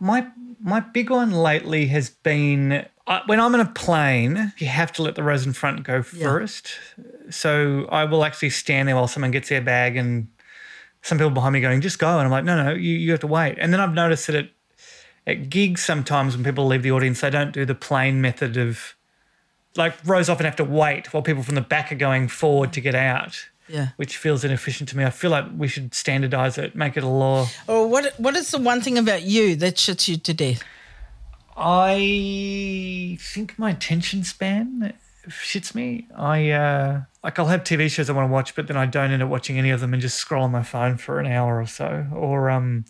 My 0.00 0.26
my 0.60 0.80
big 0.80 1.10
one 1.10 1.30
lately 1.32 1.86
has 1.86 2.10
been 2.10 2.86
uh, 3.06 3.20
when 3.26 3.38
I'm 3.38 3.54
in 3.54 3.60
a 3.60 3.66
plane, 3.66 4.52
you 4.58 4.66
have 4.66 4.92
to 4.92 5.02
let 5.02 5.14
the 5.14 5.22
rows 5.22 5.46
in 5.46 5.52
front 5.52 5.84
go 5.84 6.02
first. 6.02 6.72
So 7.30 7.86
I 7.90 8.04
will 8.04 8.24
actually 8.24 8.50
stand 8.50 8.88
there 8.88 8.96
while 8.96 9.06
someone 9.06 9.30
gets 9.30 9.48
their 9.48 9.60
bag, 9.60 9.96
and 9.96 10.28
some 11.02 11.18
people 11.18 11.30
behind 11.30 11.52
me 11.52 11.60
going, 11.60 11.80
"Just 11.80 11.98
go," 11.98 12.18
and 12.18 12.26
I'm 12.26 12.30
like, 12.30 12.44
"No, 12.44 12.62
no, 12.62 12.72
you, 12.72 12.94
you 12.94 13.12
have 13.12 13.20
to 13.20 13.28
wait." 13.28 13.56
And 13.58 13.72
then 13.72 13.80
I've 13.80 13.94
noticed 13.94 14.26
that 14.26 14.36
at 14.36 14.48
at 15.26 15.50
gigs 15.50 15.84
sometimes 15.84 16.36
when 16.36 16.44
people 16.44 16.66
leave 16.66 16.82
the 16.82 16.92
audience, 16.92 17.20
they 17.20 17.30
don't 17.30 17.52
do 17.52 17.64
the 17.64 17.74
plane 17.74 18.20
method 18.20 18.56
of 18.56 18.95
like 19.76 19.94
rows 20.04 20.28
often 20.28 20.44
have 20.46 20.56
to 20.56 20.64
wait 20.64 21.12
while 21.12 21.22
people 21.22 21.42
from 21.42 21.54
the 21.54 21.60
back 21.60 21.90
are 21.92 21.96
going 21.96 22.28
forward 22.28 22.72
to 22.74 22.80
get 22.80 22.94
out. 22.94 23.48
Yeah. 23.68 23.88
which 23.96 24.16
feels 24.16 24.44
inefficient 24.44 24.88
to 24.90 24.96
me. 24.96 25.04
I 25.04 25.10
feel 25.10 25.32
like 25.32 25.44
we 25.56 25.66
should 25.66 25.92
standardize 25.92 26.56
it, 26.56 26.76
make 26.76 26.96
it 26.96 27.02
a 27.02 27.08
law. 27.08 27.48
Or 27.66 27.88
what? 27.88 28.14
What 28.16 28.36
is 28.36 28.52
the 28.52 28.58
one 28.58 28.80
thing 28.80 28.96
about 28.96 29.22
you 29.22 29.56
that 29.56 29.74
shits 29.74 30.06
you 30.06 30.16
to 30.18 30.32
death? 30.32 30.62
I 31.56 33.18
think 33.20 33.58
my 33.58 33.70
attention 33.70 34.22
span 34.22 34.92
shits 35.28 35.74
me. 35.74 36.06
I 36.14 36.50
uh, 36.50 37.00
like 37.24 37.38
I'll 37.38 37.46
have 37.46 37.64
TV 37.64 37.90
shows 37.90 38.08
I 38.08 38.12
want 38.12 38.28
to 38.28 38.32
watch, 38.32 38.54
but 38.54 38.66
then 38.68 38.76
I 38.76 38.86
don't 38.86 39.10
end 39.10 39.22
up 39.22 39.28
watching 39.28 39.58
any 39.58 39.70
of 39.70 39.80
them 39.80 39.92
and 39.92 40.02
just 40.02 40.18
scroll 40.18 40.44
on 40.44 40.52
my 40.52 40.62
phone 40.62 40.96
for 40.96 41.18
an 41.18 41.26
hour 41.26 41.60
or 41.60 41.66
so. 41.66 42.06
Or 42.14 42.50
um, 42.50 42.84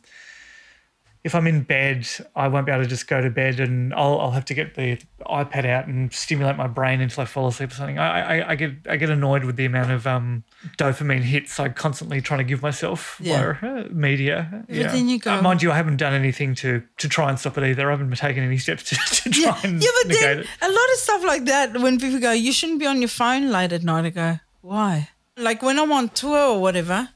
if 1.27 1.35
I'm 1.35 1.47
in 1.47 1.62
bed, 1.62 2.07
I 2.35 2.47
won't 2.49 2.65
be 2.67 2.73
able 2.73 2.85
to 2.85 2.89
just 2.89 3.09
go 3.09 3.21
to 3.21 3.29
bed, 3.31 3.59
and 3.61 3.93
I'll, 3.95 4.19
I'll 4.21 4.31
have 4.31 4.45
to 4.47 4.55
get 4.55 4.75
the 4.77 4.97
iPad 5.27 5.67
out 5.67 5.87
and 5.89 6.12
stimulate 6.12 6.57
my 6.57 6.69
brain 6.69 7.01
until 7.01 7.23
I 7.23 7.27
fall 7.27 7.49
asleep 7.49 7.73
or 7.73 7.75
something. 7.75 7.99
I, 7.99 8.39
I, 8.41 8.51
I 8.51 8.55
get 8.55 8.73
I 8.89 8.97
get 8.97 9.11
annoyed 9.11 9.45
with 9.45 9.57
the 9.57 9.65
amount 9.65 9.91
of 9.91 10.07
um, 10.07 10.45
dopamine 10.79 11.23
hits 11.23 11.59
I'm 11.59 11.75
constantly 11.75 12.21
trying 12.21 12.39
to 12.39 12.45
give 12.45 12.62
myself 12.62 13.19
Yeah. 13.21 13.55
via 13.61 13.71
uh, 13.71 13.89
media. 13.91 14.65
But 14.69 14.93
then 14.93 15.09
you 15.09 15.19
go- 15.19 15.35
Uh, 15.39 15.43
mind 15.43 15.62
you, 15.62 15.73
I 15.73 15.77
haven't 15.77 15.97
done 15.97 16.15
anything 16.15 16.55
to 16.57 16.83
to 16.99 17.09
try 17.09 17.29
and 17.29 17.39
stop 17.39 17.59
it 17.59 17.65
either. 17.65 17.89
I 17.89 17.91
haven't 17.97 18.15
taken 18.17 18.43
any 18.45 18.59
steps 18.59 18.85
to, 18.85 18.95
to 19.23 19.31
try 19.31 19.43
Yeah, 19.43 19.59
and 19.65 19.83
yeah, 19.83 19.91
but 20.03 20.09
negate 20.09 20.23
then 20.23 20.39
it. 20.41 20.47
a 20.62 20.69
lot 20.69 20.89
of 20.93 20.99
stuff 21.07 21.25
like 21.25 21.45
that. 21.47 21.77
When 21.81 21.99
people 21.99 22.21
go, 22.21 22.33
you 22.33 22.53
shouldn't 22.53 22.79
be 22.79 22.87
on 22.87 23.01
your 23.03 23.09
phone 23.09 23.51
late 23.51 23.73
at 23.73 23.83
night. 23.83 24.05
I 24.07 24.11
go, 24.11 24.39
why? 24.62 25.09
Like 25.37 25.61
when 25.62 25.79
I'm 25.79 25.93
on 25.93 26.09
tour 26.11 26.55
or 26.55 26.61
whatever. 26.61 27.09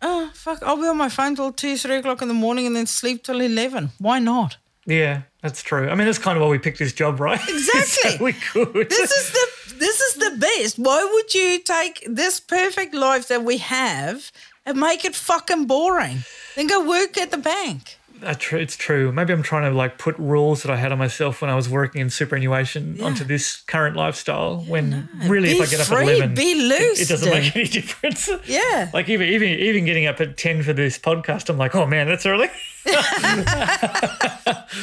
Oh 0.00 0.30
fuck! 0.34 0.62
I'll 0.62 0.76
be 0.76 0.86
on 0.86 0.96
my 0.96 1.08
phone 1.08 1.34
till 1.36 1.52
two, 1.52 1.76
three 1.76 1.96
o'clock 1.96 2.22
in 2.22 2.28
the 2.28 2.34
morning, 2.34 2.66
and 2.66 2.76
then 2.76 2.86
sleep 2.86 3.24
till 3.24 3.40
eleven. 3.40 3.90
Why 3.98 4.18
not? 4.18 4.56
Yeah, 4.86 5.22
that's 5.42 5.62
true. 5.62 5.88
I 5.88 5.94
mean, 5.94 6.06
that's 6.06 6.18
kind 6.18 6.36
of 6.38 6.42
why 6.42 6.48
we 6.48 6.58
picked 6.58 6.78
this 6.78 6.92
job, 6.92 7.20
right? 7.20 7.40
Exactly. 7.48 8.10
so 8.16 8.24
we 8.24 8.32
could. 8.32 8.88
This 8.88 9.10
is 9.10 9.32
the 9.32 9.74
this 9.78 10.00
is 10.00 10.14
the 10.14 10.36
best. 10.38 10.78
Why 10.78 11.04
would 11.12 11.34
you 11.34 11.58
take 11.58 12.06
this 12.08 12.40
perfect 12.40 12.94
life 12.94 13.28
that 13.28 13.44
we 13.44 13.58
have 13.58 14.32
and 14.64 14.78
make 14.80 15.04
it 15.04 15.14
fucking 15.14 15.66
boring? 15.66 16.24
Then 16.56 16.68
go 16.68 16.86
work 16.88 17.18
at 17.18 17.30
the 17.30 17.38
bank. 17.38 17.97
That's 18.20 18.38
true. 18.42 18.58
It's 18.58 18.76
true. 18.76 19.12
Maybe 19.12 19.32
I'm 19.32 19.42
trying 19.42 19.70
to 19.70 19.76
like 19.76 19.96
put 19.98 20.18
rules 20.18 20.62
that 20.62 20.70
I 20.72 20.76
had 20.76 20.90
on 20.92 20.98
myself 20.98 21.40
when 21.40 21.50
I 21.50 21.54
was 21.54 21.68
working 21.68 22.00
in 22.00 22.10
superannuation 22.10 23.00
onto 23.00 23.22
this 23.24 23.56
current 23.62 23.96
lifestyle. 23.96 24.58
when 24.62 25.08
really, 25.26 25.50
Be 25.50 25.58
if 25.58 25.68
I 25.68 25.70
get 25.70 25.80
up 25.80 25.86
free, 25.86 25.96
at 25.96 26.02
eleven, 26.16 26.34
be 26.34 26.50
it- 26.52 26.56
loose, 26.68 27.00
It, 27.00 27.08
doesn't 27.08 27.30
make 27.30 27.54
any 27.56 27.66
difference. 27.66 28.28
Yeah. 28.46 28.90
Like 28.92 29.08
even 29.08 29.28
even 29.28 29.48
even 29.50 29.84
getting 29.84 30.06
up 30.06 30.20
at 30.20 30.36
ten 30.36 30.62
for 30.62 30.72
this 30.72 30.98
podcast, 30.98 31.48
I'm 31.48 31.58
like, 31.58 31.74
oh 31.74 31.86
man, 31.86 32.06
that's 32.08 32.26
early. 32.26 32.48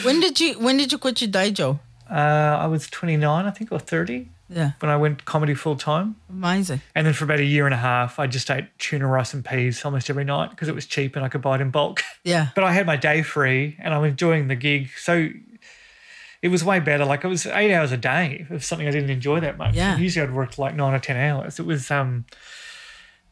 When 0.03 0.19
did 0.19 0.39
you 0.39 0.53
when 0.59 0.77
did 0.77 0.91
you 0.91 0.97
quit 0.97 1.21
your 1.21 1.29
day 1.31 1.51
job? 1.51 1.79
Uh, 2.09 2.13
I 2.61 2.67
was 2.67 2.87
29, 2.87 3.45
I 3.45 3.49
think, 3.49 3.71
or 3.71 3.79
30 3.79 4.29
Yeah, 4.49 4.71
when 4.79 4.91
I 4.91 4.97
went 4.97 5.25
comedy 5.25 5.55
full 5.55 5.75
time. 5.75 6.15
amazing. 6.29 6.81
And 6.93 7.07
then 7.07 7.13
for 7.13 7.23
about 7.23 7.39
a 7.39 7.43
year 7.43 7.65
and 7.65 7.73
a 7.73 7.77
half, 7.77 8.19
I 8.19 8.27
just 8.27 8.51
ate 8.51 8.65
tuna 8.77 9.07
rice 9.07 9.33
and 9.33 9.43
peas 9.43 9.83
almost 9.83 10.09
every 10.09 10.23
night 10.23 10.51
because 10.51 10.67
it 10.67 10.75
was 10.75 10.85
cheap 10.85 11.15
and 11.15 11.25
I 11.25 11.29
could 11.29 11.41
buy 11.41 11.55
it 11.55 11.61
in 11.61 11.71
bulk. 11.71 12.03
Yeah. 12.23 12.49
But 12.55 12.63
I 12.63 12.73
had 12.73 12.85
my 12.87 12.95
day 12.95 13.21
free 13.21 13.75
and 13.79 13.93
I'm 13.93 14.03
enjoying 14.03 14.47
the 14.47 14.55
gig. 14.55 14.89
So 14.97 15.29
it 16.41 16.47
was 16.49 16.63
way 16.63 16.79
better. 16.79 17.05
Like 17.05 17.23
it 17.23 17.27
was 17.27 17.45
eight 17.45 17.73
hours 17.73 17.91
a 17.91 17.97
day 17.97 18.45
of 18.49 18.63
something 18.63 18.87
I 18.87 18.91
didn't 18.91 19.11
enjoy 19.11 19.39
that 19.41 19.57
much. 19.57 19.75
Yeah. 19.75 19.93
And 19.93 20.01
usually 20.01 20.27
I'd 20.27 20.33
worked 20.33 20.57
like 20.57 20.75
nine 20.75 20.93
or 20.93 20.99
10 20.99 21.17
hours. 21.17 21.59
It 21.59 21.65
was, 21.65 21.89
um, 21.91 22.25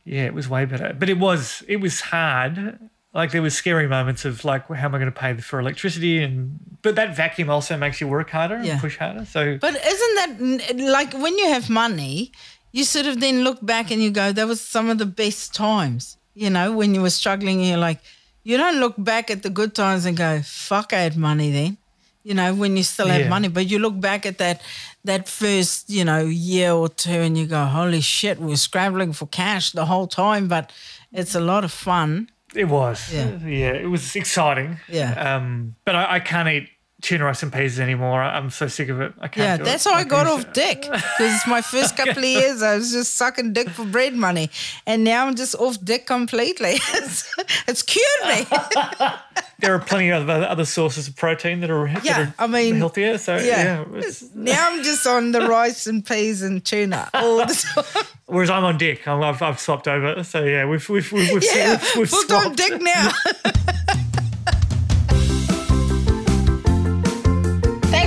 yeah, 0.06 0.26
it 0.26 0.34
was 0.34 0.48
way 0.50 0.66
better. 0.66 0.96
But 0.98 1.10
it 1.10 1.18
was, 1.18 1.64
it 1.68 1.78
was 1.78 2.02
hard. 2.02 2.80
Like 3.14 3.32
there 3.32 3.42
was 3.44 3.54
scary 3.56 3.88
moments 3.88 4.26
of 4.26 4.44
like, 4.44 4.68
how 4.68 4.86
am 4.88 4.96
I 4.96 4.98
going 4.98 5.12
to 5.12 5.20
pay 5.20 5.36
for 5.38 5.60
electricity? 5.60 6.24
And, 6.24 6.60
but 6.82 6.96
that 6.96 7.16
vacuum 7.16 7.50
also 7.50 7.78
makes 7.78 8.02
you 8.02 8.08
work 8.08 8.30
harder 8.32 8.60
Yeah. 8.64 8.72
and 8.74 8.82
push 8.82 8.98
harder. 8.98 9.26
So 9.26 9.58
But 9.62 9.76
isn't 9.76 10.16
that 10.18 10.76
like 10.80 11.14
when 11.14 11.38
you 11.38 11.48
have 11.50 11.70
money, 11.70 12.32
you 12.72 12.84
sort 12.84 13.06
of 13.06 13.20
then 13.20 13.44
look 13.44 13.64
back 13.64 13.92
and 13.92 14.02
you 14.02 14.10
go, 14.10 14.32
that 14.32 14.48
was 14.48 14.60
some 14.62 14.90
of 14.90 14.98
the 14.98 15.06
best 15.06 15.54
times, 15.54 16.18
you 16.34 16.50
know, 16.50 16.72
when 16.76 16.96
you 16.96 17.02
were 17.02 17.12
struggling. 17.12 17.60
And 17.60 17.68
you're 17.70 17.78
like, 17.78 18.00
you 18.44 18.58
don't 18.58 18.80
look 18.80 18.96
back 18.98 19.30
at 19.30 19.44
the 19.44 19.50
good 19.52 19.76
times 19.76 20.06
and 20.06 20.18
go, 20.18 20.42
fuck, 20.44 20.92
I 20.92 21.02
had 21.02 21.16
money 21.16 21.52
then, 21.52 21.78
you 22.24 22.34
know, 22.34 22.56
when 22.56 22.76
you 22.76 22.82
still 22.84 23.08
have 23.10 23.22
Yeah. 23.22 23.30
money. 23.30 23.48
But 23.48 23.70
you 23.70 23.78
look 23.78 24.00
back 24.00 24.26
at 24.26 24.40
that 24.40 24.62
that 25.06 25.30
first, 25.30 25.88
you 25.90 26.04
know, 26.04 26.26
year 26.26 26.72
or 26.72 26.90
two 26.90 27.12
and 27.12 27.38
you 27.38 27.46
go, 27.46 27.64
holy 27.66 28.02
shit, 28.02 28.40
we're 28.40 28.56
scrambling 28.56 29.14
for 29.14 29.28
cash 29.28 29.72
the 29.72 29.86
whole 29.86 30.08
time, 30.08 30.48
but 30.48 30.72
it's 31.12 31.36
a 31.36 31.40
lot 31.40 31.64
of 31.64 31.72
fun. 31.72 32.30
It 32.56 32.66
was. 32.66 33.12
Yeah. 33.14 33.38
Yeah. 33.46 33.74
it 33.74 33.90
was 33.90 34.16
exciting. 34.16 34.80
Yeah. 34.90 35.36
Um, 35.36 35.76
but 35.86 35.96
I, 35.96 36.16
I 36.16 36.20
can't 36.20 36.48
eat 36.50 36.70
tuna 37.02 37.26
rice 37.26 37.44
and 37.44 37.52
peas 37.52 37.80
anymore. 37.82 38.22
I- 38.22 38.38
I'm 38.38 38.50
so 38.50 38.68
sick 38.68 38.88
of 38.90 39.02
it. 39.02 39.12
I 39.20 39.28
can't 39.28 39.60
Yeah, 39.60 39.66
that's 39.66 39.86
it. 39.86 39.90
how 39.90 39.96
I 39.96 40.00
Like, 40.00 40.08
got 40.10 40.26
off 40.28 40.54
dick. 40.54 40.82
Because 40.84 41.42
my 41.48 41.62
first 41.62 41.98
couple 41.98 42.20
of 42.20 42.24
years, 42.24 42.62
I 42.64 42.78
was 42.78 42.92
just 42.94 43.16
sucking 43.16 43.52
dick 43.54 43.70
for 43.70 43.84
bread 43.86 44.14
money, 44.16 44.50
and 44.86 45.04
now 45.04 45.28
I'm 45.28 45.36
just 45.36 45.54
off 45.56 45.78
dick 45.84 46.06
completely. 46.06 46.76
It's, 46.94 47.36
it's 47.68 47.82
cured 47.82 48.24
me. 48.28 48.46
There 49.60 49.74
are 49.74 49.80
plenty 49.80 50.10
of 50.10 50.30
other, 50.30 50.66
sources 50.66 51.08
of 51.08 51.16
protein 51.16 51.62
that 51.62 51.70
are, 51.70 51.88
that 51.88 52.04
Yeah, 52.04 52.22
are 52.22 52.34
I 52.40 52.48
mean, 52.48 52.76
healthier. 52.76 53.18
So 53.18 53.38
yeah. 53.38 53.86
yeah, 53.92 54.02
now 54.36 54.72
I'm 54.72 54.84
just 54.84 55.06
on 55.08 55.32
the 55.32 55.42
rice 55.48 55.88
and 55.88 56.06
peas 56.06 56.42
and 56.42 56.64
tuna 56.64 57.10
all 57.14 57.38
the 57.38 57.46
time. 57.94 58.04
whereas 58.26 58.50
I'm 58.50 58.64
on 58.66 58.78
dick. 58.78 59.08
I'm, 59.08 59.22
I've, 59.24 59.42
I've 59.42 59.60
swapped 59.60 59.88
over. 59.88 60.24
So 60.24 60.44
yeah, 60.44 60.66
we've 60.66 60.88
we've 60.90 61.12
we've, 61.12 61.32
we've, 61.32 61.44
Yeah, 61.44 61.80
we've, 61.96 62.12
we've 62.12 62.28
time 62.28 62.56
swapped. 62.56 62.58
dick 62.58 62.82
now. 62.82 63.12